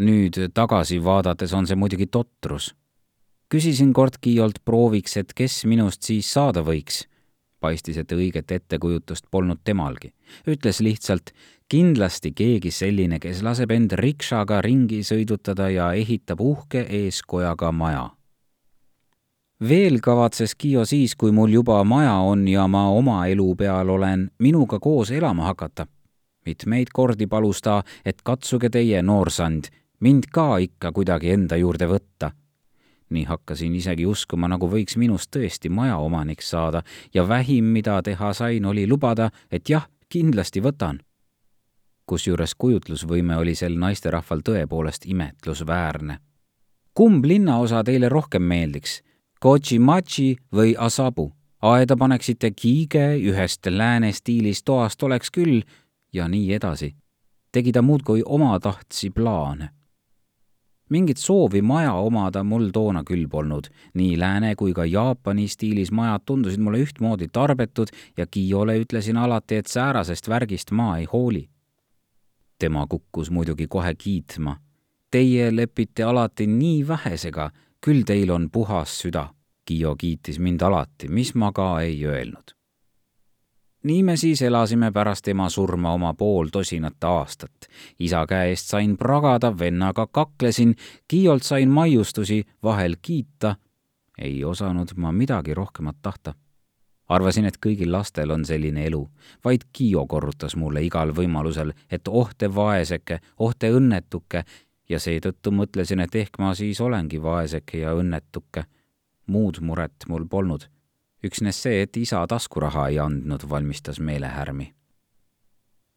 nüüd 0.00 0.38
tagasi 0.54 0.96
vaadates 1.04 1.52
on 1.52 1.66
see 1.66 1.76
muidugi 1.76 2.06
totrus. 2.06 2.74
küsisin 3.52 3.92
kord 3.92 4.16
Giolt 4.22 4.64
prooviks, 4.64 5.16
et 5.16 5.34
kes 5.34 5.64
minust 5.64 6.02
siis 6.02 6.32
saada 6.32 6.62
võiks. 6.62 7.04
paistis, 7.60 7.98
et 7.98 8.12
õiget 8.12 8.50
ettekujutust 8.50 9.26
polnud 9.30 9.60
temalgi. 9.64 10.14
ütles 10.46 10.80
lihtsalt, 10.80 11.34
kindlasti 11.68 12.32
keegi 12.32 12.70
selline, 12.70 13.20
kes 13.20 13.42
laseb 13.42 13.70
end 13.70 13.92
rikšaga 13.92 14.62
ringi 14.62 15.02
sõidutada 15.02 15.68
ja 15.68 15.92
ehitab 15.92 16.40
uhke 16.40 16.86
eeskojaga 16.88 17.72
maja 17.72 18.10
veel 19.68 20.00
kavatses 20.02 20.56
Gio 20.58 20.84
siis, 20.84 21.14
kui 21.16 21.32
mul 21.32 21.52
juba 21.52 21.82
maja 21.84 22.14
on 22.26 22.46
ja 22.48 22.66
ma 22.68 22.88
oma 22.90 23.26
elu 23.30 23.54
peal 23.56 23.88
olen, 23.88 24.30
minuga 24.38 24.78
koos 24.80 25.10
elama 25.10 25.44
hakata. 25.44 25.86
mitmeid 26.46 26.88
kordi 26.92 27.26
palus 27.26 27.60
ta, 27.62 27.82
et 28.04 28.22
katsuge 28.22 28.70
teie, 28.70 29.02
noorsand, 29.02 29.64
mind 30.00 30.24
ka 30.32 30.58
ikka 30.58 30.92
kuidagi 30.92 31.30
enda 31.30 31.56
juurde 31.56 31.86
võtta. 31.86 32.30
nii 33.10 33.24
hakkasin 33.24 33.74
isegi 33.74 34.06
uskuma, 34.06 34.48
nagu 34.48 34.68
võiks 34.68 34.96
minust 34.96 35.30
tõesti 35.36 35.70
majaomaniks 35.70 36.50
saada 36.50 36.82
ja 37.14 37.28
vähim, 37.28 37.64
mida 37.64 38.02
teha 38.02 38.32
sain, 38.32 38.66
oli 38.66 38.86
lubada, 38.86 39.30
et 39.50 39.68
jah, 39.68 39.88
kindlasti 40.08 40.60
võtan. 40.60 40.98
kusjuures 42.06 42.54
kujutlusvõime 42.54 43.36
oli 43.36 43.54
sel 43.54 43.78
naisterahval 43.78 44.40
tõepoolest 44.40 45.06
imetlusväärne. 45.06 46.18
kumb 46.94 47.24
linnaosa 47.24 47.84
teile 47.84 48.08
rohkem 48.08 48.42
meeldiks 48.42 49.02
Kochimachi 49.42 50.36
või 50.54 50.74
Asabu. 50.78 51.32
aeda 51.62 51.96
paneksite 51.96 52.50
kiige 52.50 53.16
ühest 53.18 53.66
lääne 53.66 54.12
stiilis 54.12 54.62
toast 54.62 55.02
oleks 55.02 55.30
küll 55.30 55.62
ja 56.12 56.28
nii 56.28 56.52
edasi. 56.54 56.94
tegi 57.52 57.72
ta 57.72 57.82
muudkui 57.82 58.22
omatahtsi 58.24 59.10
plaane. 59.10 59.68
mingit 60.90 61.16
soovi 61.16 61.62
maja 61.62 61.92
omada 61.92 62.44
mul 62.44 62.70
toona 62.70 63.02
küll 63.04 63.28
polnud, 63.28 63.66
nii 63.94 64.18
lääne 64.18 64.54
kui 64.54 64.72
ka 64.72 64.84
Jaapani 64.84 65.48
stiilis 65.48 65.90
majad 65.90 66.22
tundusid 66.26 66.60
mulle 66.60 66.78
ühtmoodi 66.78 67.28
tarbetud 67.32 67.88
ja 68.16 68.26
Kiiole 68.26 68.78
ütlesin 68.78 69.16
alati, 69.16 69.54
et 69.54 69.66
säärasest 69.66 70.28
värgist 70.28 70.70
ma 70.70 70.98
ei 70.98 71.04
hooli 71.04 71.48
tema 72.58 72.86
kukkus 72.86 73.30
muidugi 73.30 73.66
kohe 73.66 73.94
kiitma. 73.94 74.56
Teie 75.10 75.56
lepite 75.56 76.02
alati 76.02 76.46
nii 76.46 76.88
vähesega, 76.88 77.50
küll 77.84 78.02
teil 78.06 78.30
on 78.30 78.50
puhas 78.50 79.00
süda. 79.00 79.28
Kiio 79.64 79.94
kiitis 79.96 80.38
mind 80.38 80.60
alati, 80.60 81.08
mis 81.08 81.34
ma 81.34 81.52
ka 81.52 81.80
ei 81.80 82.06
öelnud. 82.06 82.54
nii 83.82 84.02
me 84.02 84.16
siis 84.16 84.42
elasime 84.42 84.92
pärast 84.92 85.28
ema 85.28 85.48
surma 85.48 85.92
oma 85.92 86.14
pool 86.14 86.48
tosinat 86.52 87.04
aastat. 87.04 87.68
isa 87.98 88.26
käest 88.26 88.68
sain 88.68 88.96
pragada, 88.96 89.58
vennaga 89.58 90.06
kaklesin, 90.06 90.74
Kiiolt 91.08 91.42
sain 91.42 91.68
maiustusi, 91.68 92.44
vahel 92.62 92.96
kiita. 93.02 93.56
ei 94.18 94.44
osanud 94.44 94.88
ma 94.96 95.12
midagi 95.12 95.54
rohkemat 95.54 95.96
tahta 96.02 96.34
arvasin, 97.08 97.44
et 97.44 97.58
kõigil 97.66 97.92
lastel 97.92 98.30
on 98.30 98.44
selline 98.44 98.86
elu. 98.86 99.10
vaid 99.44 99.64
Kiio 99.72 100.06
korrutas 100.06 100.56
mulle 100.56 100.82
igal 100.82 101.12
võimalusel, 101.14 101.72
et 101.90 102.08
oh 102.08 102.30
te 102.38 102.54
vaeseke, 102.54 103.20
oh 103.38 103.54
te 103.58 103.70
õnnetuke 103.70 104.44
ja 104.92 105.00
seetõttu 105.00 105.50
mõtlesin, 105.50 106.00
et 106.04 106.14
ehk 106.14 106.38
ma 106.38 106.52
siis 106.54 106.80
olengi 106.80 107.22
vaeseke 107.22 107.78
ja 107.78 107.94
õnnetuke. 107.96 108.64
muud 109.26 109.60
muret 109.60 110.06
mul 110.08 110.26
polnud. 110.26 110.68
üksnes 111.24 111.62
see, 111.62 111.82
et 111.82 111.96
isa 111.96 112.26
taskuraha 112.26 112.88
ei 112.88 112.98
andnud, 112.98 113.48
valmistas 113.50 114.00
meelehärmi. 114.00 114.74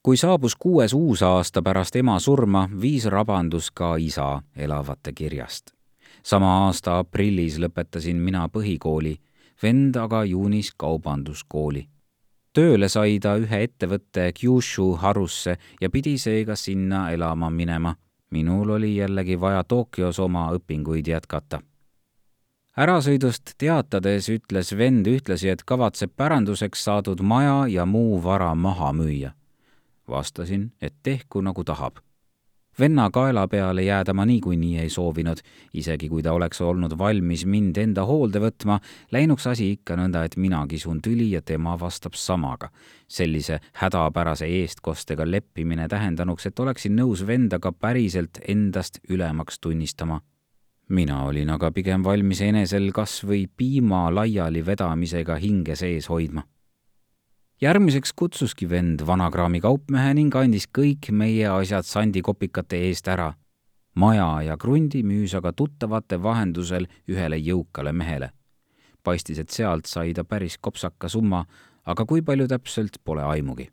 kui 0.03 0.17
saabus 0.17 0.55
kuues 0.55 0.93
uusaasta 0.93 1.61
pärast 1.61 1.95
ema 1.95 2.19
surma, 2.19 2.69
viis 2.81 3.05
rabandus 3.05 3.71
ka 3.71 3.95
isa 3.95 4.41
elavate 4.55 5.13
kirjast. 5.13 5.71
sama 6.23 6.65
aasta 6.65 6.99
aprillis 6.99 7.59
lõpetasin 7.59 8.15
mina 8.15 8.49
põhikooli 8.49 9.17
vend 9.63 9.95
aga 9.95 10.23
juunis 10.25 10.71
kaubanduskooli. 10.77 11.87
tööle 12.55 12.89
sai 12.89 13.19
ta 13.19 13.35
ühe 13.39 13.61
ettevõtte 13.67 14.29
Kyushu 14.35 14.93
harusse 15.01 15.57
ja 15.81 15.89
pidi 15.89 16.17
seega 16.17 16.55
sinna 16.55 17.09
elama 17.11 17.49
minema. 17.49 17.95
Minul 18.31 18.69
oli 18.69 18.95
jällegi 18.95 19.39
vaja 19.39 19.63
Tokyos 19.63 20.19
oma 20.19 20.51
õpinguid 20.53 21.07
jätkata. 21.07 21.61
ärasõidust 22.77 23.55
teatades 23.57 24.29
ütles 24.29 24.77
vend 24.77 25.07
ühtlasi, 25.07 25.49
et 25.49 25.63
kavatseb 25.63 26.11
päranduseks 26.15 26.83
saadud 26.83 27.21
maja 27.21 27.67
ja 27.67 27.85
muu 27.85 28.23
vara 28.23 28.55
maha 28.55 28.93
müüa. 28.93 29.31
vastasin, 30.07 30.71
et 30.81 30.93
tehku 31.03 31.41
nagu 31.41 31.63
tahab 31.63 32.05
venna 32.79 33.09
kaela 33.11 33.47
peale 33.47 33.83
jääda 33.83 34.13
ma 34.13 34.25
niikuinii 34.25 34.79
ei 34.79 34.89
soovinud, 34.89 35.37
isegi 35.73 36.09
kui 36.09 36.23
ta 36.23 36.33
oleks 36.33 36.61
olnud 36.61 36.97
valmis 36.97 37.45
mind 37.45 37.77
enda 37.77 38.05
hoolde 38.05 38.39
võtma, 38.43 38.79
läinuks 39.11 39.47
asi 39.47 39.71
ikka 39.75 39.95
nõnda, 39.99 40.23
et 40.25 40.37
mina 40.37 40.65
kisun 40.67 41.01
tüli 41.01 41.31
ja 41.31 41.41
tema 41.41 41.79
vastab 41.79 42.13
samaga. 42.13 42.69
sellise 43.07 43.59
hädapärase 43.73 44.45
eestkostega 44.45 45.31
leppimine 45.31 45.87
tähendanuks, 45.87 46.45
et 46.45 46.59
oleksin 46.59 46.95
nõus 46.95 47.27
venda 47.27 47.59
ka 47.59 47.71
päriselt 47.71 48.39
endast 48.47 48.99
ülemaks 49.09 49.59
tunnistama. 49.59 50.21
Mina 50.89 51.23
olin 51.23 51.49
aga 51.49 51.71
pigem 51.71 52.03
valmis 52.03 52.41
enesel 52.41 52.91
kas 52.91 53.23
või 53.23 53.45
piima 53.57 54.15
laiali 54.15 54.65
vedamisega 54.65 55.35
hinge 55.35 55.75
sees 55.75 56.09
hoidma 56.09 56.43
järgmiseks 57.61 58.13
kutsuski 58.13 58.69
vend 58.69 58.99
vanakraami 59.07 59.61
kaupmehe 59.63 60.13
ning 60.17 60.35
andis 60.35 60.67
kõik 60.77 61.11
meie 61.11 61.47
asjad 61.47 61.87
sandikopikate 61.87 62.81
eest 62.87 63.07
ära. 63.07 63.33
maja 63.95 64.41
ja 64.41 64.57
krundi 64.57 65.03
müüs 65.03 65.33
aga 65.37 65.53
tuttavate 65.53 66.23
vahendusel 66.23 66.87
ühele 67.07 67.37
jõukale 67.37 67.93
mehele. 67.93 68.29
paistis, 69.03 69.39
et 69.39 69.49
sealt 69.49 69.85
sai 69.85 70.13
ta 70.13 70.23
päris 70.23 70.57
kopsaka 70.57 71.09
summa, 71.09 71.45
aga 71.85 72.05
kui 72.05 72.21
palju 72.21 72.47
täpselt, 72.47 72.97
pole 73.03 73.23
aimugi. 73.23 73.69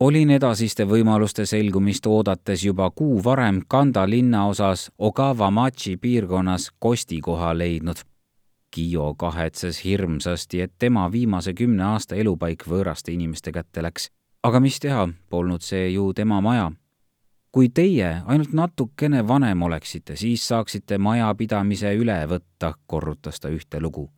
olin 0.00 0.30
edasiste 0.30 0.84
võimaluste 0.84 1.46
selgumist 1.46 2.06
oodates 2.06 2.64
juba 2.64 2.90
kuu 2.90 3.24
varem 3.24 3.62
Kanda 3.68 4.10
linnaosas 4.10 4.90
Ogawamachi 4.98 5.96
piirkonnas 5.96 6.70
kostikoha 6.78 7.58
leidnud 7.58 8.11
Kiio 8.72 9.14
kahetses 9.14 9.84
hirmsasti, 9.84 10.60
et 10.60 10.72
tema 10.78 11.12
viimase 11.12 11.52
kümne 11.54 11.84
aasta 11.84 12.16
elupaik 12.16 12.62
võõraste 12.64 13.12
inimeste 13.12 13.52
kätte 13.52 13.82
läks. 13.82 14.08
aga 14.42 14.60
mis 14.60 14.78
teha, 14.80 15.08
polnud 15.30 15.60
see 15.62 15.90
ju 15.90 16.12
tema 16.14 16.40
maja. 16.40 16.72
kui 17.52 17.68
teie 17.68 18.22
ainult 18.26 18.52
natukene 18.52 19.28
vanem 19.28 19.62
oleksite, 19.62 20.16
siis 20.16 20.48
saaksite 20.48 20.98
majapidamise 20.98 21.92
üle 21.94 22.16
võtta, 22.26 22.72
korrutas 22.86 23.40
ta 23.40 23.48
ühte 23.48 23.80
lugu. 23.80 24.10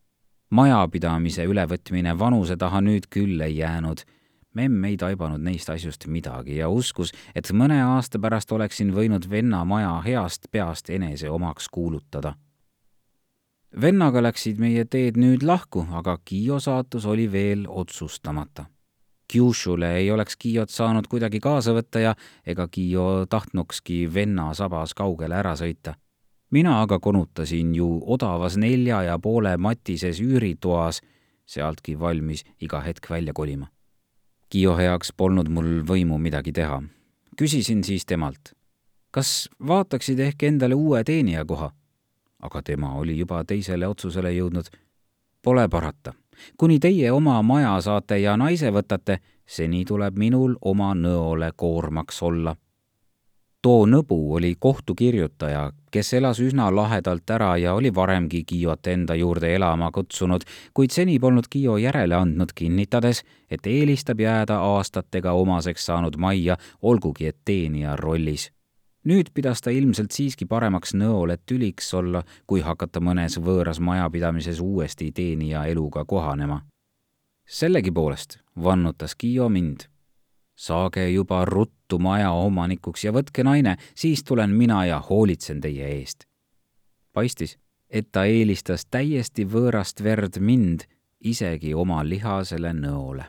majapidamise 0.49 1.43
ülevõtmine 1.45 2.19
vanuse 2.19 2.57
taha 2.57 2.81
nüüd 2.81 3.09
küll 3.09 3.41
ei 3.41 3.57
jäänud 3.57 4.05
memm 4.53 4.83
ei 4.85 4.97
taibanud 4.97 5.41
neist 5.43 5.69
asjust 5.69 6.07
midagi 6.07 6.57
ja 6.57 6.69
uskus, 6.69 7.11
et 7.35 7.51
mõne 7.51 7.83
aasta 7.83 8.19
pärast 8.19 8.51
oleksin 8.51 8.95
võinud 8.95 9.29
venna 9.29 9.65
maja 9.65 10.01
heast 10.05 10.47
peast 10.51 10.89
enese 10.89 11.29
omaks 11.29 11.67
kuulutada 11.69 12.35
vennaga 13.81 14.21
läksid 14.23 14.59
meie 14.59 14.85
teed 14.85 15.19
nüüd 15.19 15.43
lahku, 15.43 15.85
aga 15.91 16.17
Kiio 16.25 16.59
saatus 16.59 17.05
oli 17.05 17.27
veel 17.31 17.65
otsustamata. 17.67 18.65
Kyushule 19.31 19.95
ei 19.97 20.11
oleks 20.11 20.37
Kiiot 20.37 20.69
saanud 20.69 21.07
kuidagi 21.09 21.39
kaasa 21.41 21.73
võtta 21.73 21.99
ja 21.99 22.15
ega 22.45 22.67
Kiio 22.67 23.25
tahtnukski 23.29 24.05
venna 24.13 24.53
sabas 24.53 24.93
kaugele 24.93 25.35
ära 25.35 25.55
sõita. 25.55 25.95
mina 26.51 26.81
aga 26.81 26.99
konutasin 26.99 27.75
ju 27.75 28.01
odavas 28.05 28.55
nelja 28.57 29.01
ja 29.03 29.19
poole 29.19 29.57
matises 29.57 30.21
üüritoas, 30.21 31.01
sealtki 31.45 31.99
valmis 31.99 32.45
iga 32.61 32.79
hetk 32.81 33.09
välja 33.09 33.33
kolima. 33.33 33.67
Kiio 34.49 34.77
heaks 34.77 35.11
polnud 35.17 35.49
mul 35.49 35.81
võimu 35.83 36.17
midagi 36.17 36.51
teha. 36.51 36.83
küsisin 37.35 37.83
siis 37.83 38.05
temalt, 38.05 38.53
kas 39.11 39.49
vaataksid 39.67 40.19
ehk 40.19 40.43
endale 40.43 40.75
uue 40.75 41.03
teenijakoha 41.03 41.71
aga 42.41 42.61
tema 42.61 42.93
oli 42.93 43.17
juba 43.17 43.43
teisele 43.43 43.87
otsusele 43.87 44.33
jõudnud. 44.33 44.69
Pole 45.41 45.67
parata, 45.69 46.13
kuni 46.57 46.79
teie 46.79 47.11
oma 47.11 47.41
maja 47.41 47.77
saate 47.81 48.17
ja 48.17 48.37
naise 48.37 48.71
võtate, 48.73 49.19
seni 49.45 49.85
tuleb 49.85 50.17
minul 50.17 50.55
oma 50.61 50.93
nõole 50.93 51.51
koormaks 51.55 52.23
olla. 52.23 52.55
too 53.65 53.85
nõbu 53.85 54.35
oli 54.35 54.55
kohtukirjutaja, 54.59 55.71
kes 55.91 56.13
elas 56.13 56.39
üsna 56.39 56.67
lahedalt 56.75 57.29
ära 57.29 57.57
ja 57.57 57.73
oli 57.73 57.95
varemgi 57.95 58.43
Kiiot 58.43 58.87
enda 58.87 59.15
juurde 59.15 59.55
elama 59.55 59.91
kutsunud, 59.91 60.43
kuid 60.73 60.91
seni 60.91 61.19
polnud 61.19 61.47
Kiio 61.49 61.77
järele 61.77 62.15
andnud, 62.15 62.53
kinnitades, 62.55 63.23
et 63.49 63.65
eelistab 63.67 64.19
jääda 64.19 64.59
aastatega 64.59 65.31
omaseks 65.31 65.85
saanud 65.85 66.17
majja, 66.17 66.57
olgugi 66.81 67.27
et 67.27 67.37
teenija 67.45 67.95
rollis 67.95 68.51
nüüd 69.05 69.29
pidas 69.33 69.61
ta 69.61 69.71
ilmselt 69.71 70.11
siiski 70.11 70.45
paremaks 70.49 70.93
nõole 70.97 71.37
tüliks 71.45 71.93
olla, 71.93 72.23
kui 72.47 72.61
hakata 72.65 72.99
mõnes 72.99 73.37
võõras 73.39 73.79
majapidamises 73.79 74.59
uuesti 74.59 75.11
teenija 75.11 75.65
eluga 75.65 76.05
kohanema. 76.05 76.61
sellegipoolest 77.45 78.39
vannutas 78.63 79.15
Kiio 79.15 79.49
mind. 79.49 79.79
saage 80.55 81.09
juba 81.09 81.45
ruttu 81.45 81.99
maja 81.99 82.31
omanikuks 82.31 83.03
ja 83.03 83.11
võtke 83.11 83.43
naine, 83.43 83.77
siis 83.95 84.23
tulen 84.23 84.49
mina 84.49 84.85
ja 84.85 84.99
hoolitsen 84.99 85.61
teie 85.61 85.87
eest. 85.87 86.25
paistis, 87.13 87.57
et 87.89 88.11
ta 88.11 88.25
eelistas 88.25 88.85
täiesti 88.85 89.45
võõrast 89.45 90.03
verd 90.03 90.39
mind 90.39 90.81
isegi 91.21 91.73
oma 91.73 92.03
lihasele 92.03 92.73
nõole 92.73 93.25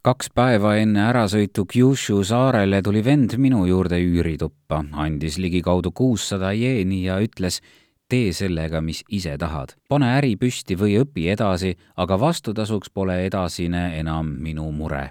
kaks 0.00 0.30
päeva 0.32 0.74
enne 0.80 1.02
ärasõitu 1.10 1.66
Kyushu 1.68 2.22
saarele 2.24 2.80
tuli 2.82 3.02
vend 3.04 3.36
minu 3.36 3.66
juurde 3.68 3.98
üürituppa, 4.00 4.80
andis 4.92 5.36
ligikaudu 5.38 5.92
kuussada 5.92 6.54
jeeni 6.56 7.02
ja 7.04 7.18
ütles, 7.20 7.60
tee 8.08 8.32
sellega, 8.32 8.80
mis 8.80 9.04
ise 9.12 9.36
tahad. 9.38 9.76
pane 9.88 10.08
äri 10.16 10.36
püsti 10.40 10.76
või 10.76 10.96
õpi 11.02 11.28
edasi, 11.34 11.76
aga 11.96 12.20
vastutasuks 12.20 12.90
pole 12.90 13.26
edasine 13.26 13.98
enam 13.98 14.36
minu 14.40 14.70
mure. 14.72 15.10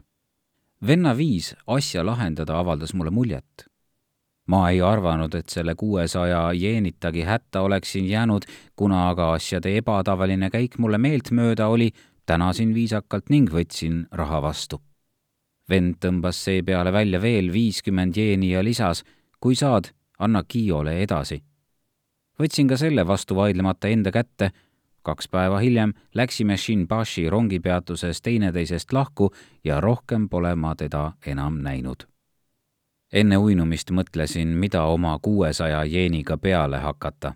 venna 0.88 1.14
viis 1.18 1.56
asja 1.68 2.06
lahendada 2.06 2.58
avaldas 2.60 2.94
mulle 2.94 3.12
muljet. 3.12 3.70
ma 4.48 4.70
ei 4.72 4.82
arvanud, 4.82 5.36
et 5.36 5.50
selle 5.50 5.76
kuuesaja 5.76 6.54
jeenitagi 6.54 7.22
hätta 7.22 7.62
oleksin 7.62 8.10
jäänud, 8.10 8.46
kuna 8.76 9.10
aga 9.10 9.34
asjade 9.34 9.78
ebatavaline 9.78 10.50
käik 10.50 10.80
mulle 10.80 10.98
meeltmööda 10.98 11.68
oli, 11.68 11.92
tänasin 12.30 12.74
viisakalt 12.74 13.30
ning 13.30 13.50
võtsin 13.50 14.06
raha 14.12 14.42
vastu. 14.42 14.82
vend 15.70 15.96
tõmbas 16.02 16.38
seepeale 16.46 16.92
välja 16.94 17.22
veel 17.22 17.52
viiskümmend 17.54 18.18
jeeni 18.18 18.52
ja 18.52 18.64
lisas, 18.64 19.04
kui 19.40 19.56
saad, 19.56 19.90
anna 20.20 20.44
Kiiole 20.44 21.02
edasi. 21.04 21.44
võtsin 22.40 22.70
ka 22.70 22.78
selle 22.78 23.08
vastu 23.08 23.36
vaidlemata 23.36 23.88
enda 23.88 24.12
kätte, 24.12 24.52
kaks 25.02 25.28
päeva 25.28 25.60
hiljem 25.60 25.94
läksime 26.14 26.58
Shinbashi 26.58 27.30
rongipeatuses 27.30 28.22
teineteisest 28.22 28.94
lahku 28.94 29.32
ja 29.64 29.82
rohkem 29.82 30.30
pole 30.30 30.56
ma 30.56 30.76
teda 30.76 31.12
enam 31.26 31.62
näinud. 31.62 32.08
enne 33.14 33.38
uinumist 33.38 33.92
mõtlesin, 33.92 34.48
mida 34.48 34.84
oma 34.84 35.20
kuuesaja 35.22 35.84
jeeniga 35.86 36.38
peale 36.38 36.78
hakata 36.78 37.34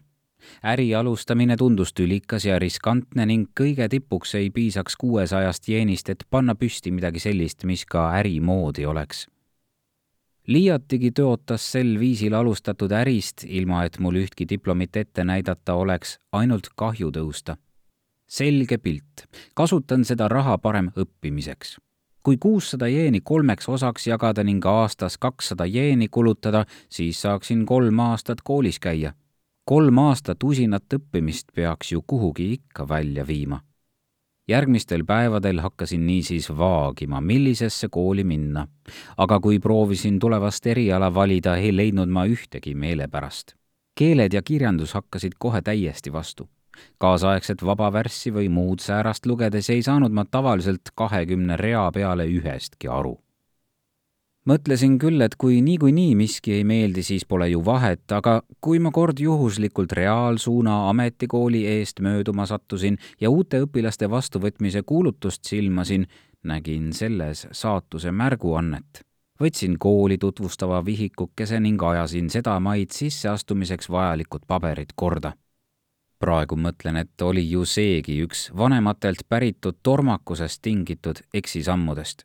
äri 0.63 0.95
alustamine 0.95 1.57
tundus 1.57 1.93
tülikas 1.93 2.45
ja 2.45 2.59
riskantne 2.59 3.25
ning 3.25 3.49
kõige 3.59 3.87
tipuks 3.89 4.35
ei 4.35 4.49
piisaks 4.49 4.95
kuuesajast 4.95 5.67
jeenist, 5.67 6.09
et 6.09 6.23
panna 6.29 6.55
püsti 6.55 6.91
midagi 6.91 7.19
sellist, 7.19 7.63
mis 7.63 7.85
ka 7.85 8.09
äri 8.19 8.39
moodi 8.39 8.85
oleks. 8.85 9.27
liiatigi 10.47 11.11
tõotas 11.11 11.71
sel 11.71 11.99
viisil 11.99 12.33
alustatud 12.33 12.91
ärist, 12.91 13.45
ilma 13.47 13.85
et 13.85 13.99
mul 13.99 14.15
ühtki 14.25 14.45
diplomit 14.49 14.95
ette 14.95 15.23
näidata 15.23 15.73
oleks, 15.73 16.19
ainult 16.31 16.67
kahju 16.75 17.11
tõusta. 17.11 17.57
selge 18.27 18.77
pilt, 18.77 19.25
kasutan 19.55 20.05
seda 20.05 20.27
raha 20.27 20.57
parem 20.57 20.91
õppimiseks 20.95 21.77
kui 22.23 22.37
kuussada 22.37 22.87
jeeni 22.87 23.19
kolmeks 23.21 23.69
osaks 23.69 24.07
jagada 24.07 24.43
ning 24.43 24.65
aastas 24.65 25.17
kakssada 25.17 25.65
jeeni 25.65 26.07
kulutada, 26.07 26.65
siis 26.89 27.21
saaksin 27.21 27.65
kolm 27.65 27.99
aastat 27.99 28.41
koolis 28.41 28.79
käia 28.79 29.13
kolm 29.65 29.99
aastat 30.03 30.43
usinat 30.43 30.93
õppimist 30.97 31.53
peaks 31.55 31.93
ju 31.93 32.03
kuhugi 32.07 32.51
ikka 32.53 32.87
välja 32.89 33.27
viima. 33.27 33.61
järgmistel 34.47 35.05
päevadel 35.07 35.59
hakkasin 35.59 36.05
niisiis 36.07 36.49
vaagima, 36.57 37.21
millisesse 37.21 37.87
kooli 37.89 38.23
minna. 38.23 38.67
aga 39.17 39.39
kui 39.39 39.59
proovisin 39.59 40.19
tulevast 40.19 40.67
eriala 40.67 41.13
valida, 41.13 41.55
ei 41.55 41.75
leidnud 41.75 42.09
ma 42.09 42.25
ühtegi 42.25 42.75
meelepärast. 42.75 43.55
keeled 43.95 44.33
ja 44.33 44.41
kirjandus 44.41 44.93
hakkasid 44.93 45.31
kohe 45.39 45.61
täiesti 45.61 46.13
vastu. 46.13 46.49
kaasaegset 46.97 47.65
vabavärssi 47.65 48.33
või 48.33 48.49
muud 48.49 48.79
säärast 48.79 49.25
lugedes 49.25 49.69
ei 49.69 49.81
saanud 49.81 50.11
ma 50.11 50.25
tavaliselt 50.25 50.91
kahekümne 50.95 51.57
rea 51.57 51.91
peale 51.91 52.25
ühestki 52.25 52.87
aru 52.87 53.22
mõtlesin 54.49 54.97
küll, 54.99 55.21
et 55.21 55.35
kui 55.39 55.61
niikuinii 55.61 56.15
miski 56.15 56.53
ei 56.57 56.63
meeldi, 56.67 57.03
siis 57.03 57.25
pole 57.25 57.47
ju 57.49 57.63
vahet, 57.65 58.03
aga 58.11 58.41
kui 58.61 58.79
ma 58.79 58.91
kord 58.91 59.19
juhuslikult 59.19 59.91
reaalsuuna 59.91 60.89
ametikooli 60.89 61.65
eest 61.77 62.03
mööduma 62.03 62.45
sattusin 62.49 62.97
ja 63.21 63.29
uute 63.29 63.63
õpilaste 63.63 64.09
vastuvõtmise 64.09 64.83
kuulutust 64.85 65.45
silmasin, 65.45 66.07
nägin 66.43 66.91
selles 66.93 67.47
saatuse 67.51 68.11
märguannet. 68.11 69.05
võtsin 69.41 69.77
kooli 69.79 70.17
tutvustava 70.17 70.85
vihikukese 70.85 71.59
ning 71.59 71.83
ajasin 71.83 72.29
sedamaid 72.29 72.91
sisseastumiseks 72.91 73.89
vajalikud 73.89 74.45
paberid 74.47 74.93
korda 74.95 75.33
praegu 76.19 76.55
mõtlen, 76.55 76.97
et 76.97 77.21
oli 77.21 77.43
ju 77.49 77.65
seegi 77.65 78.21
üks 78.23 78.51
vanematelt 78.57 79.25
päritud 79.29 79.81
tormakusest 79.83 80.61
tingitud 80.61 81.19
eksisammudest 81.33 82.23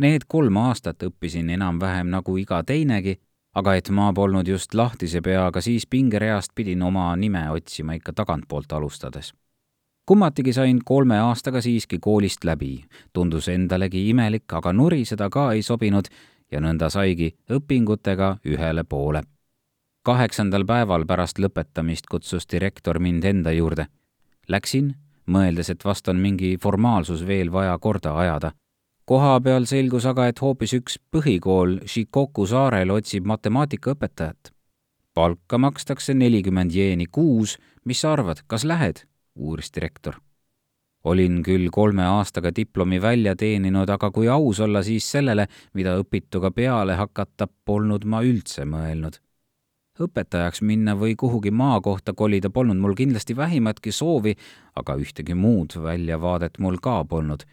Need 0.00 0.22
kolm 0.32 0.56
aastat 0.56 1.02
õppisin 1.04 1.50
enam-vähem 1.52 2.08
nagu 2.08 2.32
iga 2.40 2.62
teinegi, 2.64 3.18
aga 3.52 3.74
et 3.76 3.90
ma 3.92 4.06
polnud 4.16 4.48
just 4.48 4.72
lahtise 4.74 5.20
peaga, 5.20 5.60
siis 5.60 5.84
pingereast 5.86 6.54
pidin 6.56 6.80
oma 6.82 7.10
nime 7.20 7.42
otsima 7.52 7.92
ikka 7.98 8.14
tagantpoolt 8.16 8.72
alustades. 8.72 9.34
kummatigi 10.06 10.52
sain 10.52 10.78
kolme 10.84 11.18
aastaga 11.18 11.60
siiski 11.60 11.98
koolist 11.98 12.44
läbi, 12.44 12.84
tundus 13.12 13.48
endalegi 13.48 14.08
imelik, 14.08 14.52
aga 14.52 14.72
nuriseda 14.72 15.28
ka 15.30 15.52
ei 15.52 15.62
sobinud 15.62 16.08
ja 16.50 16.60
nõnda 16.60 16.88
saigi 16.90 17.36
õpingutega 17.50 18.36
ühele 18.44 18.84
poole. 18.84 19.22
kaheksandal 20.02 20.64
päeval 20.64 21.04
pärast 21.04 21.38
lõpetamist 21.38 22.08
kutsus 22.10 22.48
direktor 22.52 22.98
mind 22.98 23.24
enda 23.24 23.52
juurde. 23.52 23.86
Läksin, 24.48 24.94
mõeldes, 25.26 25.70
et 25.70 25.84
vast 25.84 26.08
on 26.08 26.16
mingi 26.16 26.56
formaalsus 26.56 27.26
veel 27.26 27.52
vaja 27.52 27.78
korda 27.78 28.16
ajada 28.16 28.52
koha 29.10 29.40
peal 29.42 29.66
selgus 29.66 30.04
aga, 30.06 30.28
et 30.30 30.38
hoopis 30.38 30.76
üks 30.76 30.98
põhikool 31.10 31.80
Shikoku 31.90 32.44
saarel 32.46 32.92
otsib 32.94 33.26
matemaatikaõpetajat. 33.26 34.52
palka 35.14 35.58
makstakse 35.58 36.14
nelikümmend 36.14 36.70
jeeni 36.70 37.06
kuus, 37.10 37.56
mis 37.84 38.00
sa 38.00 38.12
arvad, 38.12 38.44
kas 38.46 38.64
lähed? 38.64 39.02
uuris 39.34 39.74
direktor. 39.74 40.20
olin 41.04 41.42
küll 41.42 41.66
kolme 41.72 42.06
aastaga 42.06 42.54
diplomi 42.56 43.02
välja 43.02 43.34
teeninud, 43.36 43.90
aga 43.90 44.10
kui 44.10 44.28
aus 44.28 44.60
olla, 44.60 44.82
siis 44.82 45.10
sellele, 45.10 45.48
mida 45.74 45.96
õpituga 45.98 46.54
peale 46.54 46.94
hakata, 46.94 47.48
polnud 47.64 48.04
ma 48.04 48.22
üldse 48.22 48.62
mõelnud 48.64 49.18
õpetajaks 50.00 50.62
minna 50.62 50.94
või 50.96 51.16
kuhugi 51.18 51.50
maakohta 51.50 52.14
kolida 52.16 52.48
polnud 52.50 52.78
mul 52.80 52.94
kindlasti 52.96 53.34
vähimatki 53.36 53.92
soovi, 53.92 54.32
aga 54.74 54.94
ühtegi 54.96 55.34
muud 55.34 55.74
väljavaadet 55.82 56.56
mul 56.58 56.78
ka 56.80 57.02
polnud 57.04 57.44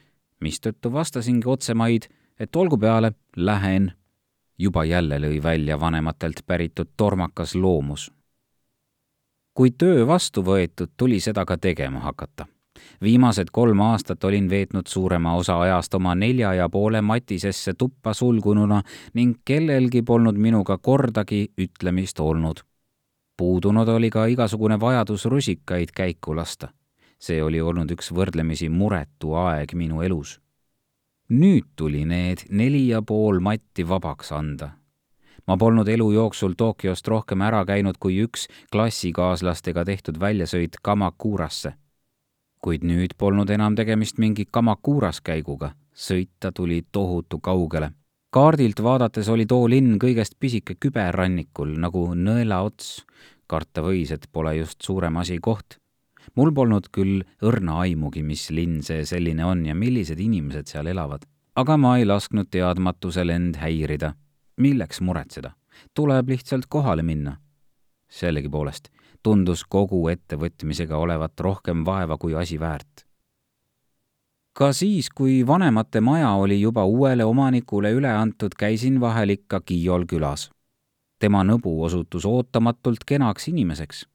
mistõttu 0.42 0.92
vastasingi 0.94 1.48
otsemaid, 1.48 2.08
et 2.40 2.56
olgu 2.56 2.78
peale, 2.78 3.12
lähen. 3.36 3.92
juba 4.60 4.86
jälle 4.86 5.20
lõi 5.20 5.44
välja 5.44 5.80
vanematelt 5.80 6.40
päritud 6.46 6.88
tormakas 6.98 7.56
loomus. 7.56 8.12
kui 9.54 9.72
töö 9.72 10.08
vastu 10.08 10.44
võetud, 10.44 10.90
tuli 10.98 11.20
seda 11.20 11.46
ka 11.46 11.58
tegema 11.58 12.00
hakata. 12.00 12.46
viimased 13.02 13.48
kolm 13.52 13.80
aastat 13.80 14.24
olin 14.24 14.50
veetnud 14.50 14.88
suurema 14.88 15.36
osa 15.36 15.60
ajast 15.62 15.94
oma 15.94 16.16
nelja 16.16 16.54
ja 16.54 16.70
poole 16.70 17.02
matisesse 17.02 17.74
tuppa 17.74 18.14
sulgununa 18.14 18.82
ning 19.14 19.36
kellelgi 19.46 20.02
polnud 20.02 20.36
minuga 20.36 20.78
kordagi 20.78 21.48
ütlemist 21.58 22.20
olnud. 22.20 22.60
puudunud 23.38 23.88
oli 23.88 24.10
ka 24.10 24.26
igasugune 24.26 24.80
vajadus 24.80 25.26
rusikaid 25.26 25.90
käiku 25.92 26.36
lasta 26.36 26.77
see 27.20 27.42
oli 27.44 27.62
olnud 27.62 27.92
üks 27.92 28.12
võrdlemisi 28.14 28.70
muretu 28.70 29.34
aeg 29.38 29.74
minu 29.74 30.02
elus. 30.06 30.40
nüüd 31.30 31.66
tuli 31.76 32.06
need 32.06 32.46
neli 32.50 32.88
ja 32.88 33.02
pool 33.02 33.40
matti 33.40 33.88
vabaks 33.88 34.32
anda. 34.32 34.70
ma 35.48 35.58
polnud 35.58 35.88
elu 35.88 36.12
jooksul 36.12 36.54
Tokyost 36.58 37.08
rohkem 37.08 37.42
ära 37.42 37.66
käinud 37.66 37.98
kui 38.00 38.22
üks 38.24 38.48
klassikaaslastega 38.72 39.86
tehtud 39.86 40.20
väljasõit 40.20 40.78
Kamakurasse. 40.82 41.74
kuid 42.62 42.84
nüüd 42.84 43.18
polnud 43.18 43.50
enam 43.50 43.76
tegemist 43.76 44.18
mingi 44.18 44.46
Kamakuras 44.52 45.22
käiguga, 45.22 45.72
sõita 45.94 46.52
tuli 46.52 46.86
tohutu 46.92 47.40
kaugele 47.40 47.92
kaardilt 48.30 48.84
vaadates 48.84 49.30
oli 49.30 49.46
too 49.46 49.70
linn 49.70 49.98
kõigest 49.98 50.36
pisike 50.40 50.76
küberrannikul 50.76 51.74
nagu 51.80 52.14
nõelaots. 52.14 53.06
karta 53.48 53.82
võis, 53.82 54.12
et 54.12 54.28
pole 54.32 54.56
just 54.58 54.82
suurem 54.82 55.18
asi 55.18 55.40
koht 55.40 55.80
mul 56.38 56.54
polnud 56.54 56.92
küll 56.94 57.24
õrna 57.42 57.80
aimugi, 57.86 58.22
mis 58.24 58.50
linn 58.54 58.84
see 58.86 59.06
selline 59.10 59.46
on 59.46 59.66
ja 59.66 59.76
millised 59.76 60.20
inimesed 60.22 60.70
seal 60.70 60.88
elavad. 60.94 61.26
aga 61.58 61.78
ma 61.78 61.98
ei 61.98 62.06
lasknud 62.06 62.50
teadmatusel 62.54 63.30
end 63.30 63.58
häirida. 63.58 64.14
milleks 64.58 65.02
muretseda? 65.02 65.52
tuleb 65.94 66.30
lihtsalt 66.30 66.66
kohale 66.70 67.04
minna. 67.04 67.38
sellegipoolest 68.10 68.90
tundus 69.24 69.64
kogu 69.66 70.08
ettevõtmisega 70.14 70.98
olevat 70.98 71.40
rohkem 71.40 71.86
vaeva 71.86 72.18
kui 72.18 72.36
asi 72.36 72.60
väärt. 72.60 73.06
ka 74.54 74.74
siis, 74.74 75.10
kui 75.10 75.48
vanemate 75.48 76.02
maja 76.02 76.32
oli 76.32 76.62
juba 76.62 76.86
uuele 76.86 77.26
omanikule 77.26 77.92
üle 77.94 78.14
antud, 78.14 78.54
käisin 78.58 79.00
vahel 79.00 79.30
ikka 79.30 79.62
Kiiol 79.62 80.06
külas. 80.06 80.52
tema 81.20 81.44
nõbu 81.44 81.84
osutus 81.84 82.26
ootamatult 82.26 83.04
kenaks 83.06 83.48
inimeseks 83.48 84.06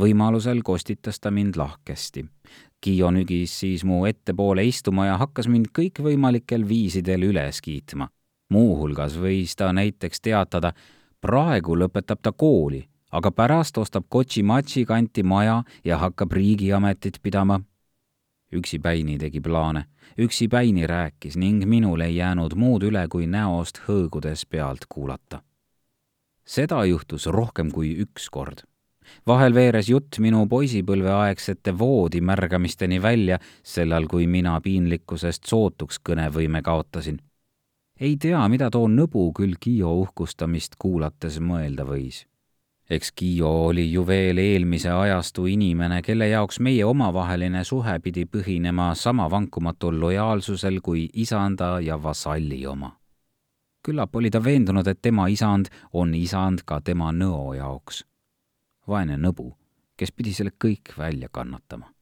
võimalusel 0.00 0.62
kostitas 0.62 1.20
ta 1.20 1.30
mind 1.30 1.56
lahkesti. 1.56 2.24
Kiio 2.80 3.10
nügis 3.10 3.60
siis 3.60 3.84
mu 3.84 4.04
ettepoole 4.06 4.64
istuma 4.64 5.06
ja 5.06 5.16
hakkas 5.16 5.48
mind 5.48 5.72
kõikvõimalikel 5.78 6.68
viisidel 6.68 7.22
üles 7.30 7.60
kiitma. 7.60 8.08
muuhulgas 8.48 9.16
võis 9.18 9.56
ta 9.56 9.72
näiteks 9.72 10.20
teatada, 10.20 10.72
praegu 11.20 11.74
lõpetab 11.74 12.20
ta 12.22 12.32
kooli, 12.32 12.84
aga 13.10 13.30
pärast 13.30 13.78
ostab 13.78 14.04
Kochi-Machi 14.08 14.84
kanti 14.86 15.22
maja 15.22 15.62
ja 15.84 15.98
hakkab 15.98 16.32
riigiametit 16.32 17.18
pidama 17.22 17.60
üksipäini 18.52 19.18
tegi 19.18 19.40
plaane, 19.40 19.84
üksipäini 20.18 20.86
rääkis 20.86 21.36
ning 21.36 21.64
minul 21.64 22.00
ei 22.00 22.16
jäänud 22.16 22.54
muud 22.54 22.86
üle, 22.86 23.08
kui 23.08 23.26
näost 23.26 23.82
hõõgudes 23.88 24.46
pealt 24.46 24.86
kuulata. 24.88 25.42
seda 26.44 26.84
juhtus 26.84 27.26
rohkem 27.26 27.70
kui 27.70 27.96
üks 27.98 28.30
kord 28.30 28.62
vahel 29.26 29.54
veeres 29.54 29.88
jutt 29.88 30.18
minu 30.18 30.46
poisipõlveaegsete 30.50 31.74
voodimärgamisteni 31.78 33.02
välja, 33.02 33.38
sellal 33.62 34.06
kui 34.10 34.26
mina 34.26 34.60
piinlikkusest 34.60 35.46
sootuks 35.46 36.00
kõnevõime 36.08 36.62
kaotasin. 36.62 37.18
ei 38.00 38.16
tea, 38.16 38.48
mida 38.48 38.70
too 38.70 38.88
nõbu 38.88 39.32
küll 39.32 39.54
Kiio 39.60 39.92
uhkustamist 40.00 40.76
kuulates 40.78 41.40
mõelda 41.40 41.84
võis. 41.84 42.26
eks 42.90 43.12
Kiio 43.12 43.66
oli 43.66 43.92
ju 43.92 44.06
veel 44.06 44.38
eelmise 44.38 44.90
ajastu 44.90 45.46
inimene, 45.46 46.02
kelle 46.02 46.28
jaoks 46.28 46.60
meie 46.60 46.84
omavaheline 46.84 47.64
suhe 47.64 47.98
pidi 47.98 48.24
põhinema 48.26 48.94
sama 48.94 49.30
vankumatul 49.30 50.00
lojaalsusel 50.00 50.80
kui 50.80 51.08
isanda 51.12 51.80
ja 51.80 52.02
vasalli 52.02 52.66
oma 52.66 52.96
küllap 53.86 54.16
oli 54.16 54.30
ta 54.30 54.42
veendunud, 54.44 54.86
et 54.86 54.98
tema 55.02 55.28
isand 55.28 55.70
on 55.92 56.14
isand 56.14 56.64
ka 56.66 56.80
tema 56.80 57.12
nõo 57.12 57.54
jaoks 57.54 58.02
vaene 58.88 59.16
nõbu, 59.20 59.50
kes 59.96 60.12
pidi 60.12 60.32
selle 60.36 60.52
kõik 60.64 60.94
välja 60.98 61.28
kannatama. 61.32 61.92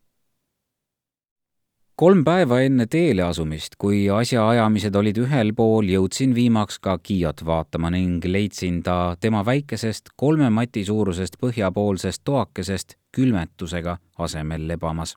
kolm 1.97 2.25
päeva 2.25 2.59
enne 2.61 2.87
teele 2.91 3.23
asumist, 3.23 3.77
kui 3.79 4.11
asjaajamised 4.11 4.97
olid 4.99 5.19
ühel 5.23 5.53
pool, 5.55 5.87
jõudsin 5.87 6.35
viimaks 6.35 6.79
ka 6.79 6.99
Kiiot 6.99 7.45
vaatama 7.47 7.91
ning 7.91 8.25
leidsin 8.25 8.83
ta 8.83 9.17
tema 9.21 9.45
väikesest 9.47 10.11
kolme 10.17 10.51
mati 10.51 10.85
suurusest 10.85 11.39
põhjapoolsest 11.39 12.25
toakesest 12.25 12.97
külmetusega 13.13 13.99
asemel 14.19 14.67
lebamas. 14.69 15.17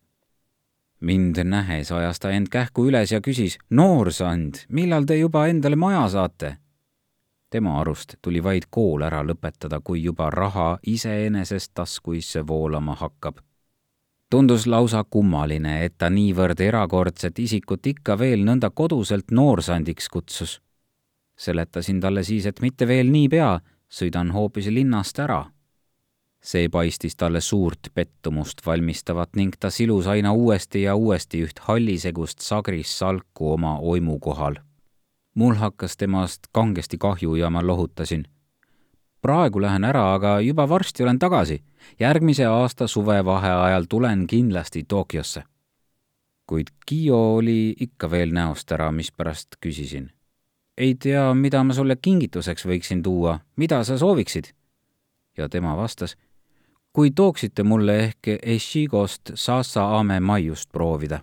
mind 0.99 1.37
nähes 1.43 1.91
ajas 1.91 2.19
ta 2.19 2.29
end 2.31 2.47
kähku 2.49 2.87
üles 2.89 3.11
ja 3.11 3.21
küsis, 3.21 3.57
noorsand, 3.69 4.55
millal 4.69 5.05
te 5.05 5.17
juba 5.17 5.47
endale 5.47 5.75
maja 5.75 6.07
saate? 6.09 6.57
Tema 7.49 7.79
arust 7.79 8.15
tuli 8.21 8.43
vaid 8.43 8.67
kool 8.69 9.01
ära 9.01 9.23
lõpetada, 9.23 9.81
kui 9.83 10.03
juba 10.03 10.29
raha 10.29 10.77
iseenesest 10.83 11.71
taskuisse 11.73 12.47
voolama 12.47 12.95
hakkab 12.95 13.39
tundus 14.29 14.67
lausa 14.67 15.03
kummaline, 15.09 15.85
et 15.85 15.97
ta 15.97 16.09
niivõrd 16.09 16.59
erakordset 16.61 17.39
isikut 17.39 17.87
ikka 17.93 18.17
veel 18.19 18.43
nõnda 18.47 18.69
koduselt 18.69 19.31
noorsandiks 19.31 20.09
kutsus. 20.09 20.61
seletasin 21.37 21.99
talle 22.01 22.23
siis, 22.23 22.45
et 22.45 22.61
mitte 22.61 22.87
veel 22.87 23.11
niipea, 23.11 23.59
sõidan 23.89 24.31
hoopis 24.31 24.67
linnast 24.67 25.19
ära. 25.19 25.45
see 26.41 26.69
paistis 26.69 27.15
talle 27.15 27.41
suurt 27.41 27.87
pettumust 27.93 28.65
valmistavat 28.65 29.35
ning 29.35 29.55
ta 29.59 29.69
silus 29.69 30.07
aina 30.07 30.33
uuesti 30.33 30.81
ja 30.81 30.95
uuesti 30.95 31.43
üht 31.43 31.59
hallisegust 31.59 32.39
sagrissalku 32.39 33.51
oma 33.53 33.79
oimu 33.79 34.19
kohal. 34.19 34.55
Mul 35.37 35.53
hakkas 35.61 35.97
temast 35.97 36.49
kangesti 36.51 36.97
kahju 36.97 37.35
ja 37.35 37.49
ma 37.49 37.61
lohutasin 37.61 38.25
praegu 39.21 39.61
lähen 39.61 39.83
ära, 39.83 40.13
aga 40.13 40.39
juba 40.39 40.69
varsti 40.69 41.03
olen 41.03 41.19
tagasi. 41.19 41.63
järgmise 41.99 42.45
aasta 42.45 42.87
suvevaheajal 42.87 43.85
tulen 43.89 44.27
kindlasti 44.27 44.83
Tokyosse. 44.87 45.43
kuid 46.47 46.67
Kiio 46.85 47.35
oli 47.35 47.75
ikka 47.79 48.11
veel 48.11 48.31
näost 48.31 48.71
ära, 48.71 48.91
mispärast 48.91 49.47
küsisin. 49.65 50.11
ei 50.77 50.95
tea, 50.95 51.33
mida 51.33 51.63
ma 51.63 51.73
sulle 51.73 51.95
kingituseks 51.95 52.65
võiksin 52.65 53.03
tuua, 53.03 53.39
mida 53.55 53.83
sa 53.83 53.97
sooviksid? 53.97 54.45
ja 55.37 55.49
tema 55.49 55.77
vastas, 55.77 56.15
kui 56.93 57.11
tooksite 57.11 57.63
mulle 57.63 57.99
ehk 57.99 58.27
Eshigost 58.41 59.31
Sasa 59.33 59.97
Ame 59.99 60.19
maiust 60.19 60.71
proovida. 60.71 61.19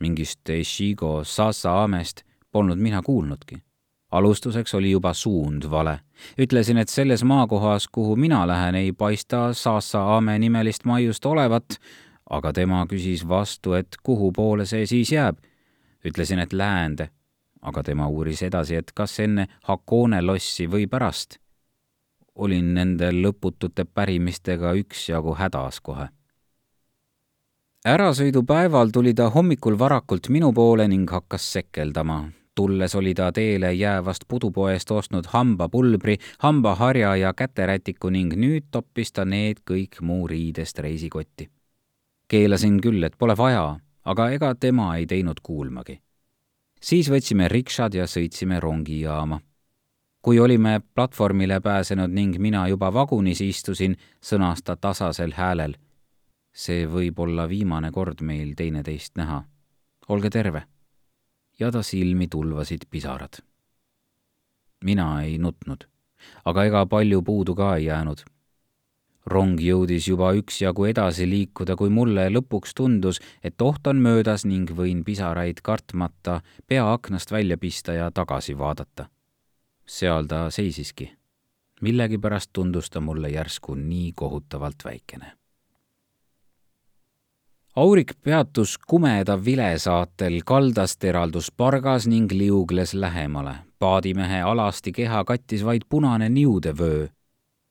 mingist 0.00 0.48
Eshigo 0.48 1.24
Sasa 1.24 1.82
Amest 1.84 2.22
polnud 2.52 2.78
mina 2.78 3.02
kuulnudki 3.02 3.62
alustuseks 4.10 4.74
oli 4.74 4.90
juba 4.90 5.14
suund 5.14 5.62
vale. 5.70 6.00
ütlesin, 6.38 6.76
et 6.76 6.88
selles 6.88 7.24
maakohas, 7.24 7.88
kuhu 7.88 8.16
mina 8.16 8.46
lähen, 8.46 8.74
ei 8.74 8.92
paista 8.92 9.52
Saassa 9.52 10.02
Aame 10.02 10.38
nimelist 10.38 10.84
maiust 10.84 11.26
olevat, 11.26 11.64
aga 12.30 12.52
tema 12.52 12.86
küsis 12.86 13.28
vastu, 13.28 13.72
et 13.72 13.96
kuhu 14.02 14.32
poole 14.32 14.66
see 14.66 14.86
siis 14.86 15.12
jääb. 15.12 15.36
ütlesin, 16.04 16.38
et 16.38 16.52
läände, 16.52 17.10
aga 17.62 17.82
tema 17.82 18.08
uuris 18.08 18.42
edasi, 18.42 18.74
et 18.74 18.92
kas 18.94 19.20
enne 19.20 19.46
Hakone 19.62 20.22
lossi 20.22 20.66
või 20.66 20.86
pärast. 20.86 21.38
olin 22.34 22.74
nende 22.74 23.12
lõputute 23.12 23.84
pärimistega 23.84 24.72
üksjagu 24.72 25.34
hädas 25.34 25.80
kohe 25.80 26.08
ärasõidupäeval 27.84 28.90
tuli 28.92 29.14
ta 29.14 29.30
hommikul 29.30 29.78
varakult 29.78 30.28
minu 30.28 30.52
poole 30.52 30.88
ning 30.88 31.10
hakkas 31.10 31.52
sekeldama 31.52 32.30
tulles 32.60 32.94
oli 32.94 33.14
ta 33.14 33.32
teele 33.32 33.72
jäävast 33.72 34.24
pudupoest 34.28 34.90
ostnud 34.90 35.24
hambapulbri, 35.28 36.16
hambaharja 36.38 37.16
ja 37.16 37.32
käterätiku 37.34 38.10
ning 38.10 38.34
nüüd 38.36 38.66
toppis 38.70 39.12
ta 39.16 39.24
need 39.24 39.62
kõik 39.70 40.02
muu 40.04 40.26
riidest 40.28 40.78
reisikotti. 40.78 41.48
keelasin 42.28 42.80
küll, 42.80 43.04
et 43.04 43.16
pole 43.18 43.36
vaja, 43.36 43.80
aga 44.04 44.28
ega 44.30 44.54
tema 44.54 44.96
ei 44.96 45.06
teinud 45.06 45.40
kuulmagi. 45.42 46.00
siis 46.80 47.08
võtsime 47.10 47.48
rikšad 47.48 47.94
ja 47.94 48.04
sõitsime 48.04 48.60
rongijaama. 48.60 49.40
kui 50.22 50.38
olime 50.38 50.80
platvormile 50.94 51.60
pääsenud 51.60 52.10
ning 52.10 52.38
mina 52.38 52.68
juba 52.68 52.92
vagunis 52.92 53.40
istusin, 53.40 53.96
sõnas 54.20 54.60
ta 54.64 54.76
tasasel 54.76 55.32
häälel. 55.32 55.74
see 56.52 56.86
võib 56.86 57.18
olla 57.18 57.48
viimane 57.48 57.90
kord 57.90 58.20
meil 58.20 58.52
teineteist 58.56 59.16
näha. 59.16 59.44
olge 60.08 60.30
terve 60.30 60.62
ja 61.60 61.70
ta 61.70 61.82
silmi 61.82 62.28
tulvasid 62.28 62.80
pisarad. 62.90 63.42
mina 64.84 65.22
ei 65.22 65.38
nutnud, 65.38 65.84
aga 66.44 66.64
ega 66.64 66.86
palju 66.86 67.22
puudu 67.22 67.54
ka 67.54 67.76
ei 67.76 67.84
jäänud. 67.84 68.24
rong 69.26 69.60
jõudis 69.60 70.08
juba 70.08 70.32
üksjagu 70.32 70.84
edasi 70.84 71.28
liikuda, 71.28 71.76
kui 71.76 71.90
mulle 71.90 72.28
lõpuks 72.30 72.72
tundus, 72.74 73.20
et 73.44 73.62
oht 73.62 73.86
on 73.86 73.96
möödas 73.96 74.44
ning 74.44 74.70
võin 74.70 75.04
pisaraid 75.04 75.60
kartmata 75.62 76.40
pea 76.66 76.92
aknast 76.92 77.30
välja 77.30 77.58
pista 77.58 77.92
ja 77.92 78.10
tagasi 78.10 78.58
vaadata. 78.58 79.08
seal 79.86 80.26
ta 80.26 80.50
seisiski. 80.50 81.12
millegipärast 81.80 82.50
tundus 82.52 82.90
ta 82.90 83.00
mulle 83.00 83.28
järsku 83.28 83.74
nii 83.74 84.12
kohutavalt 84.12 84.84
väikene 84.84 85.39
Aurik 87.76 88.12
peatus 88.24 88.78
kumeda 88.78 89.44
vile 89.44 89.78
saatel 89.78 90.40
kaldast 90.44 91.04
eraldus 91.04 91.52
pargas 91.56 92.06
ning 92.06 92.32
liugles 92.32 92.94
lähemale. 92.94 93.54
paadimehe 93.78 94.40
alasti 94.42 94.92
keha 94.92 95.24
kattis 95.24 95.64
vaid 95.64 95.82
punane 95.88 96.28
niudevöö. 96.28 97.06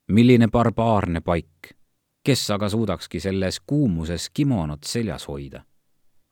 milline 0.08 0.48
barbaarne 0.48 1.20
paik! 1.20 1.76
kes 2.24 2.50
aga 2.50 2.68
suudakski 2.68 3.20
selles 3.20 3.60
kuumuses 3.66 4.30
kimonot 4.30 4.84
seljas 4.84 5.28
hoida? 5.28 5.64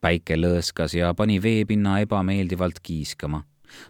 päike 0.01 0.37
lõõskas 0.37 0.97
ja 0.97 1.15
pani 1.15 1.43
veepinna 1.43 2.01
ebameeldivalt 2.01 2.81
kiiskama. 2.83 3.43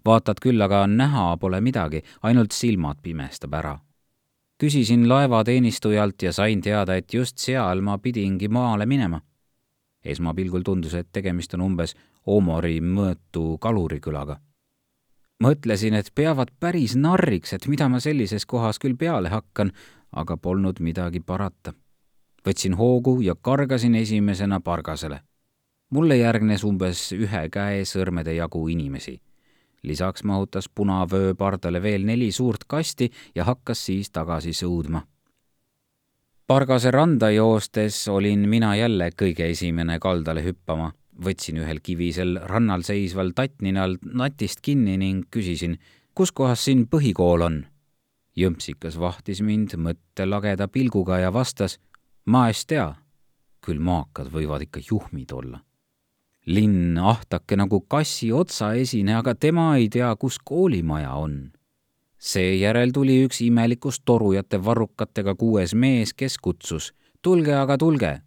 vaatad 0.05 0.41
küll, 0.43 0.61
aga 0.63 0.87
näha 0.87 1.37
pole 1.37 1.61
midagi, 1.61 2.03
ainult 2.23 2.51
silmad 2.53 2.99
pimestab 3.03 3.55
ära 3.55 3.79
küsisin 4.63 5.09
laevateenistujalt 5.09 6.23
ja 6.23 6.33
sain 6.33 6.61
teada, 6.61 6.97
et 6.97 7.15
just 7.15 7.39
seal 7.39 7.81
ma 7.81 7.99
pidingi 7.99 8.49
maale 8.49 8.87
minema 8.87 9.21
esmapilgul 10.05 10.63
tundus, 10.63 10.95
et 10.95 11.09
tegemist 11.13 11.55
on 11.55 11.61
umbes 11.61 11.95
Omori 12.27 12.81
mõõtu 12.81 13.59
kalurikülaga. 13.61 14.41
mõtlesin, 15.45 15.95
et 15.95 16.11
peavad 16.15 16.51
päris 16.61 16.97
narriks, 16.97 17.53
et 17.53 17.67
mida 17.67 17.89
ma 17.89 18.01
sellises 18.01 18.47
kohas 18.47 18.79
küll 18.79 18.97
peale 18.97 19.29
hakkan, 19.29 19.73
aga 20.13 20.37
polnud 20.37 20.81
midagi 20.81 21.21
parata. 21.21 21.73
võtsin 22.47 22.77
hoogu 22.77 23.21
ja 23.21 23.35
kargasin 23.35 23.95
esimesena 23.95 24.61
pargasele. 24.61 25.21
mulle 25.91 26.17
järgnes 26.17 26.65
umbes 26.65 27.13
ühe 27.13 27.49
käe 27.49 27.85
sõrmede 27.85 28.35
jagu 28.35 28.69
inimesi. 28.69 29.21
lisaks 29.83 30.25
mahutas 30.25 30.69
punavöö 30.69 31.35
pardale 31.35 31.83
veel 31.83 32.05
neli 32.05 32.33
suurt 32.33 32.65
kasti 32.67 33.11
ja 33.35 33.45
hakkas 33.45 33.87
siis 33.87 34.11
tagasi 34.11 34.51
sõudma 34.51 35.03
Pargase 36.49 36.91
randa 36.91 37.29
joostes 37.31 38.07
olin 38.09 38.47
mina 38.49 38.71
jälle 38.77 39.11
kõige 39.13 39.51
esimene 39.53 39.99
kaldale 40.01 40.41
hüppama. 40.41 40.93
võtsin 41.25 41.59
ühel 41.61 41.81
kivisel 41.85 42.39
rannal 42.41 42.81
seisval 42.87 43.35
tattninal 43.37 43.99
natist 44.01 44.63
kinni 44.65 44.97
ning 44.97 45.27
küsisin, 45.31 45.77
kus 46.15 46.33
kohas 46.33 46.65
siin 46.65 46.87
põhikool 46.87 47.45
on. 47.45 47.67
jõmpsikas 48.37 48.97
vahtis 48.99 49.43
mind 49.43 49.77
mõttelageda 49.77 50.69
pilguga 50.69 51.19
ja 51.19 51.33
vastas, 51.33 51.79
ma 52.25 52.49
es 52.49 52.65
tea. 52.65 52.95
küll 53.61 53.79
maakad 53.79 54.33
võivad 54.33 54.63
ikka 54.63 54.81
juhmid 54.91 55.33
olla. 55.33 55.61
linn 56.47 56.99
ahtake 56.99 57.57
nagu 57.57 57.81
kassi 57.81 58.33
otsaesine, 58.33 59.15
aga 59.15 59.35
tema 59.35 59.77
ei 59.77 59.89
tea, 59.89 60.17
kus 60.17 60.39
koolimaja 60.39 61.13
on 61.13 61.51
seejärel 62.19 62.91
tuli 62.93 63.23
üks 63.25 63.41
imelikust 63.47 64.03
torujate 64.05 64.59
varrukatega 64.65 65.35
kuues 65.35 65.75
mees, 65.75 66.15
kes 66.15 66.39
kutsus 66.39 66.93
tulge 67.23 67.55
aga 67.55 67.79
tulge. 67.79 68.21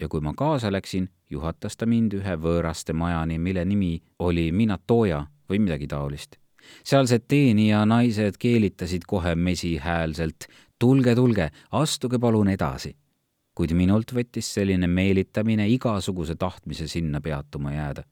ja 0.00 0.08
kui 0.08 0.20
ma 0.20 0.34
kaasa 0.36 0.72
läksin, 0.72 1.08
juhatas 1.30 1.76
ta 1.76 1.86
mind 1.86 2.12
ühe 2.12 2.36
võõraste 2.36 2.92
majani, 2.92 3.38
mille 3.38 3.64
nimi 3.64 4.02
oli 4.18 4.52
Minatoja 4.52 5.26
või 5.50 5.58
midagi 5.58 5.86
taolist. 5.86 6.36
sealsed 6.84 7.26
teenija 7.28 7.84
naised 7.86 8.38
keelitasid 8.38 9.02
kohe 9.06 9.34
mesihäälselt 9.34 10.46
tulge, 10.78 11.14
tulge, 11.14 11.50
astuge 11.72 12.18
palun 12.18 12.48
edasi. 12.48 12.96
kuid 13.54 13.72
minult 13.72 14.12
võttis 14.12 14.54
selline 14.54 14.86
meelitamine 14.86 15.68
igasuguse 15.68 16.34
tahtmise 16.34 16.86
sinna 16.88 17.20
peatuma 17.20 17.72
jääda 17.72 18.02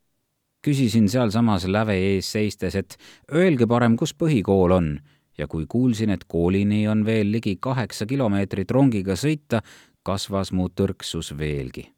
küsisin 0.65 1.09
sealsamas 1.13 1.67
läve 1.69 1.97
ees 2.01 2.31
seistes, 2.33 2.75
et 2.75 2.97
öelge 3.33 3.67
parem, 3.69 3.97
kus 4.01 4.15
põhikool 4.17 4.73
on 4.73 4.95
ja 5.39 5.49
kui 5.51 5.67
kuulsin, 5.69 6.11
et 6.11 6.25
koolini 6.29 6.89
on 6.89 7.05
veel 7.07 7.33
ligi 7.33 7.57
kaheksa 7.61 8.07
kilomeetrit 8.07 8.71
rongiga 8.71 9.17
sõita, 9.19 9.61
kasvas 10.03 10.53
mu 10.53 10.69
tõrksus 10.69 11.35
veelgi. 11.39 11.91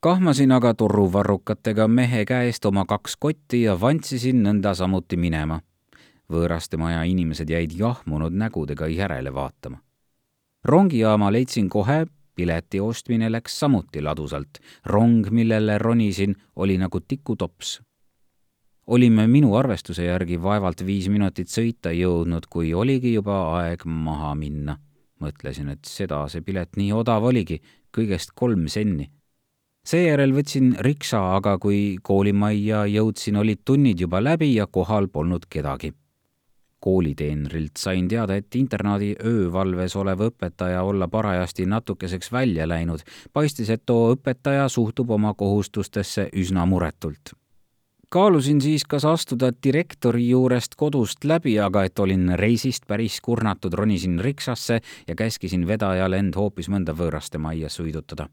kahmasin 0.00 0.52
aga 0.52 0.74
turruvarrukatega 0.74 1.88
mehe 1.88 2.24
käest 2.24 2.64
oma 2.64 2.84
kaks 2.86 3.16
kotti 3.16 3.62
ja 3.62 3.80
vantsisin 3.80 4.42
nõnda 4.42 4.74
samuti 4.74 5.16
minema. 5.16 5.60
võõraste 6.32 6.76
maja 6.76 7.02
inimesed 7.02 7.50
jäid 7.50 7.72
jahmunud 7.72 8.32
nägudega 8.32 8.86
järele 8.86 9.34
vaatama. 9.34 9.78
rongijaama 10.64 11.32
leidsin 11.32 11.68
kohe, 11.68 12.06
pileti 12.38 12.80
ostmine 12.80 13.30
läks 13.32 13.58
samuti 13.58 14.02
ladusalt. 14.02 14.60
rong, 14.86 15.26
millele 15.30 15.78
ronisin, 15.78 16.36
oli 16.56 16.78
nagu 16.78 17.00
tikutops. 17.00 17.80
olime 18.86 19.26
minu 19.26 19.54
arvestuse 19.56 20.04
järgi 20.04 20.42
vaevalt 20.42 20.86
viis 20.86 21.08
minutit 21.08 21.48
sõita 21.48 21.92
jõudnud, 21.92 22.46
kui 22.50 22.74
oligi 22.74 23.14
juba 23.14 23.58
aeg 23.58 23.84
maha 23.84 24.34
minna. 24.34 24.78
mõtlesin, 25.20 25.68
et 25.68 25.84
seda 25.84 26.28
see 26.28 26.40
pilet 26.40 26.76
nii 26.76 26.92
odav 26.92 27.24
oligi, 27.24 27.60
kõigest 27.92 28.34
kolm 28.34 28.68
senni 28.68 29.10
seejärel 29.88 30.34
võtsin 30.36 30.74
riksa, 30.84 31.20
aga 31.38 31.56
kui 31.62 31.96
koolimajja 32.04 32.84
jõudsin, 32.92 33.38
olid 33.40 33.64
tunnid 33.64 34.00
juba 34.04 34.20
läbi 34.20 34.52
ja 34.54 34.66
kohal 34.66 35.08
polnud 35.08 35.46
kedagi. 35.48 35.94
Kooliteenrilt 36.80 37.76
sain 37.76 38.08
teada, 38.08 38.36
et 38.36 38.54
internaadi 38.54 39.14
öövalves 39.24 39.96
olev 39.96 40.20
õpetaja 40.28 40.82
olla 40.82 41.08
parajasti 41.08 41.66
natukeseks 41.66 42.32
välja 42.32 42.68
läinud. 42.68 43.00
paistis, 43.32 43.70
et 43.70 43.82
too 43.86 44.14
õpetaja 44.14 44.68
suhtub 44.68 45.10
oma 45.10 45.34
kohustustesse 45.34 46.28
üsna 46.32 46.66
muretult 46.66 47.34
kaalusin 48.10 48.60
siis, 48.60 48.84
kas 48.84 49.04
astuda 49.04 49.50
direktori 49.64 50.28
juurest 50.28 50.74
kodust 50.76 51.24
läbi, 51.24 51.58
aga 51.60 51.84
et 51.84 51.98
olin 51.98 52.32
reisist 52.40 52.86
päris 52.88 53.20
kurnatud, 53.20 53.74
ronisin 53.74 54.20
riksasse 54.20 54.80
ja 55.08 55.14
käskisin 55.14 55.66
vedajal 55.66 56.12
end 56.12 56.36
hoopis 56.36 56.72
mõnda 56.72 56.96
võõraste 56.96 57.38
majja 57.38 57.68
sõidutada 57.68 58.30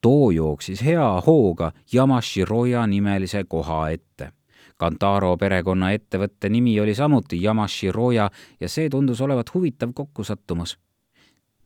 too 0.00 0.30
jooksis 0.30 0.82
hea 0.84 1.20
hooga 1.26 1.72
Yamashiroya 1.94 2.86
nimelise 2.86 3.44
koha 3.44 3.88
ette. 3.90 4.32
Kantaro 4.78 5.32
perekonna 5.36 5.90
ettevõtte 5.90 6.48
nimi 6.48 6.76
oli 6.80 6.94
samuti 6.94 7.40
Yamashiroya 7.42 8.28
ja 8.60 8.68
see 8.68 8.90
tundus 8.90 9.20
olevat 9.20 9.54
huvitav 9.54 9.92
kokkusattumus. 9.94 10.78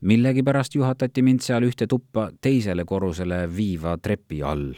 millegipärast 0.01 0.75
juhatati 0.75 1.21
mind 1.21 1.39
seal 1.39 1.63
ühte 1.63 1.87
tuppa 1.87 2.31
teisele 2.41 2.85
korrusele 2.85 3.55
viiva 3.55 3.97
trepi 3.97 4.43
all. 4.43 4.73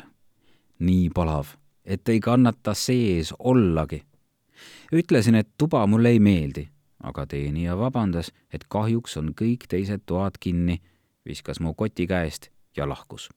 nii 0.79 1.09
palav, 1.09 1.45
et 1.85 2.09
ei 2.09 2.19
kannata 2.19 2.73
sees 2.73 3.33
ollagi. 3.39 4.03
ütlesin, 4.93 5.35
et 5.35 5.49
tuba 5.57 5.87
mulle 5.87 6.09
ei 6.09 6.19
meeldi, 6.19 6.67
aga 7.03 7.25
teenija 7.25 7.77
vabandas, 7.77 8.31
et 8.53 8.65
kahjuks 8.69 9.17
on 9.17 9.33
kõik 9.41 9.67
teised 9.69 10.01
toad 10.05 10.37
kinni, 10.39 10.81
viskas 11.25 11.59
mu 11.59 11.73
koti 11.73 12.07
käest 12.07 12.49
ja 12.77 12.89
lahkus 12.89 13.29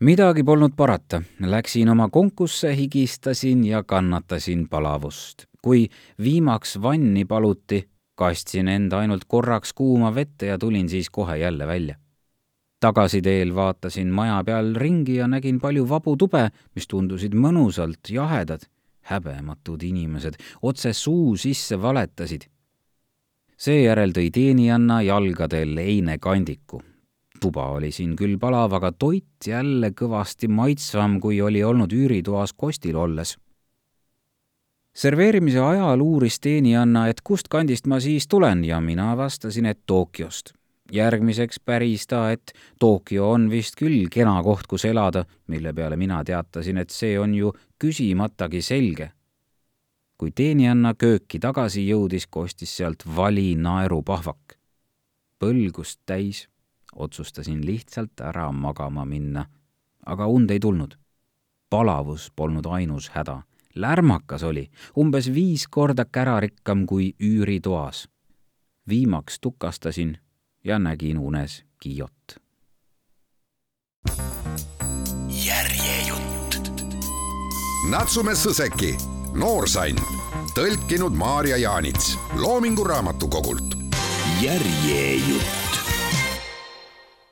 midagi 0.00 0.44
polnud 0.44 0.76
parata, 0.76 1.22
läksin 1.40 1.88
oma 1.88 2.08
konkusse, 2.08 2.76
higistasin 2.76 3.64
ja 3.64 3.82
kannatasin 3.82 4.68
palavust. 4.68 5.46
kui 5.62 5.88
viimaks 6.22 6.82
vanni 6.82 7.24
paluti, 7.24 7.88
kastsin 8.14 8.68
end 8.68 8.92
ainult 8.92 9.24
korraks 9.28 9.72
kuuma 9.72 10.14
vette 10.14 10.46
ja 10.46 10.58
tulin 10.58 10.88
siis 10.88 11.10
kohe 11.10 11.36
jälle 11.36 11.66
välja. 11.66 11.96
tagasiteel 12.80 13.54
vaatasin 13.54 14.08
maja 14.08 14.44
peal 14.44 14.74
ringi 14.74 15.14
ja 15.14 15.28
nägin 15.28 15.60
palju 15.60 15.88
vabu 15.88 16.16
tube, 16.16 16.50
mis 16.74 16.88
tundusid 16.88 17.34
mõnusalt 17.34 18.10
jahedad. 18.10 18.60
häbematud 19.00 19.82
inimesed 19.82 20.34
otse 20.62 20.92
suu 20.92 21.36
sisse 21.36 21.82
valetasid. 21.82 22.42
seejärel 23.56 24.10
tõi 24.10 24.30
teenijanna 24.30 25.02
jalgadel 25.02 25.78
einekandiku 25.78 26.82
tuba 27.40 27.66
oli 27.74 27.90
siin 27.92 28.14
küll 28.16 28.38
palav, 28.38 28.72
aga 28.78 28.92
toit 28.92 29.46
jälle 29.46 29.90
kõvasti 29.96 30.48
maitsvam, 30.48 31.18
kui 31.20 31.40
oli 31.42 31.62
olnud 31.64 31.92
üüritoas 31.92 32.54
kostil 32.56 32.96
olles. 32.96 33.36
serveerimise 34.94 35.58
ajal 35.58 36.00
uuris 36.00 36.40
teenijanna, 36.40 37.06
et 37.08 37.20
kust 37.20 37.48
kandist 37.48 37.86
ma 37.86 38.00
siis 38.00 38.28
tulen 38.28 38.64
ja 38.64 38.80
mina 38.80 39.16
vastasin, 39.16 39.66
et 39.66 39.80
Tokyost. 39.86 40.52
järgmiseks 40.92 41.60
päris 41.60 42.06
ta, 42.06 42.30
et 42.30 42.52
Tokyo 42.78 43.30
on 43.30 43.50
vist 43.50 43.76
küll 43.76 44.08
kena 44.10 44.42
koht, 44.42 44.66
kus 44.66 44.84
elada, 44.84 45.24
mille 45.46 45.72
peale 45.72 45.96
mina 45.96 46.24
teatasin, 46.24 46.78
et 46.78 46.90
see 46.90 47.18
on 47.18 47.34
ju 47.34 47.52
küsimatagi 47.78 48.62
selge 48.62 49.12
kui 50.18 50.32
teenijanna 50.34 50.94
kööki 50.98 51.38
tagasi 51.38 51.84
jõudis, 51.86 52.26
kostis 52.26 52.76
sealt 52.76 53.04
vali 53.16 53.54
naerupahvak. 53.54 54.58
põlgust 55.38 56.00
täis 56.06 56.48
otsustasin 56.98 57.66
lihtsalt 57.66 58.20
ära 58.20 58.52
magama 58.52 59.04
minna, 59.04 59.46
aga 60.06 60.26
und 60.26 60.50
ei 60.50 60.60
tulnud. 60.60 60.98
palavus 61.70 62.32
polnud 62.36 62.66
ainus 62.66 63.08
häda, 63.08 63.42
lärmakas 63.74 64.42
oli, 64.42 64.70
umbes 64.96 65.34
viis 65.34 65.68
korda 65.68 66.04
kärarikkam 66.04 66.86
kui 66.86 67.14
üüritoas. 67.20 68.08
viimaks 68.88 69.40
tukastasin 69.40 70.18
ja 70.64 70.78
nägin 70.78 71.18
unes 71.18 71.64
Kiiot. 71.80 72.36
järjejutt. 75.28 76.72
Natsume 77.90 78.32
Sõseki, 78.32 78.96
noorsand, 79.34 79.98
tõlkinud 80.54 81.14
Maarja 81.14 81.56
Jaanits 81.56 82.18
Loomingu 82.36 82.84
Raamatukogult. 82.84 83.74
järjejutt 84.42 85.57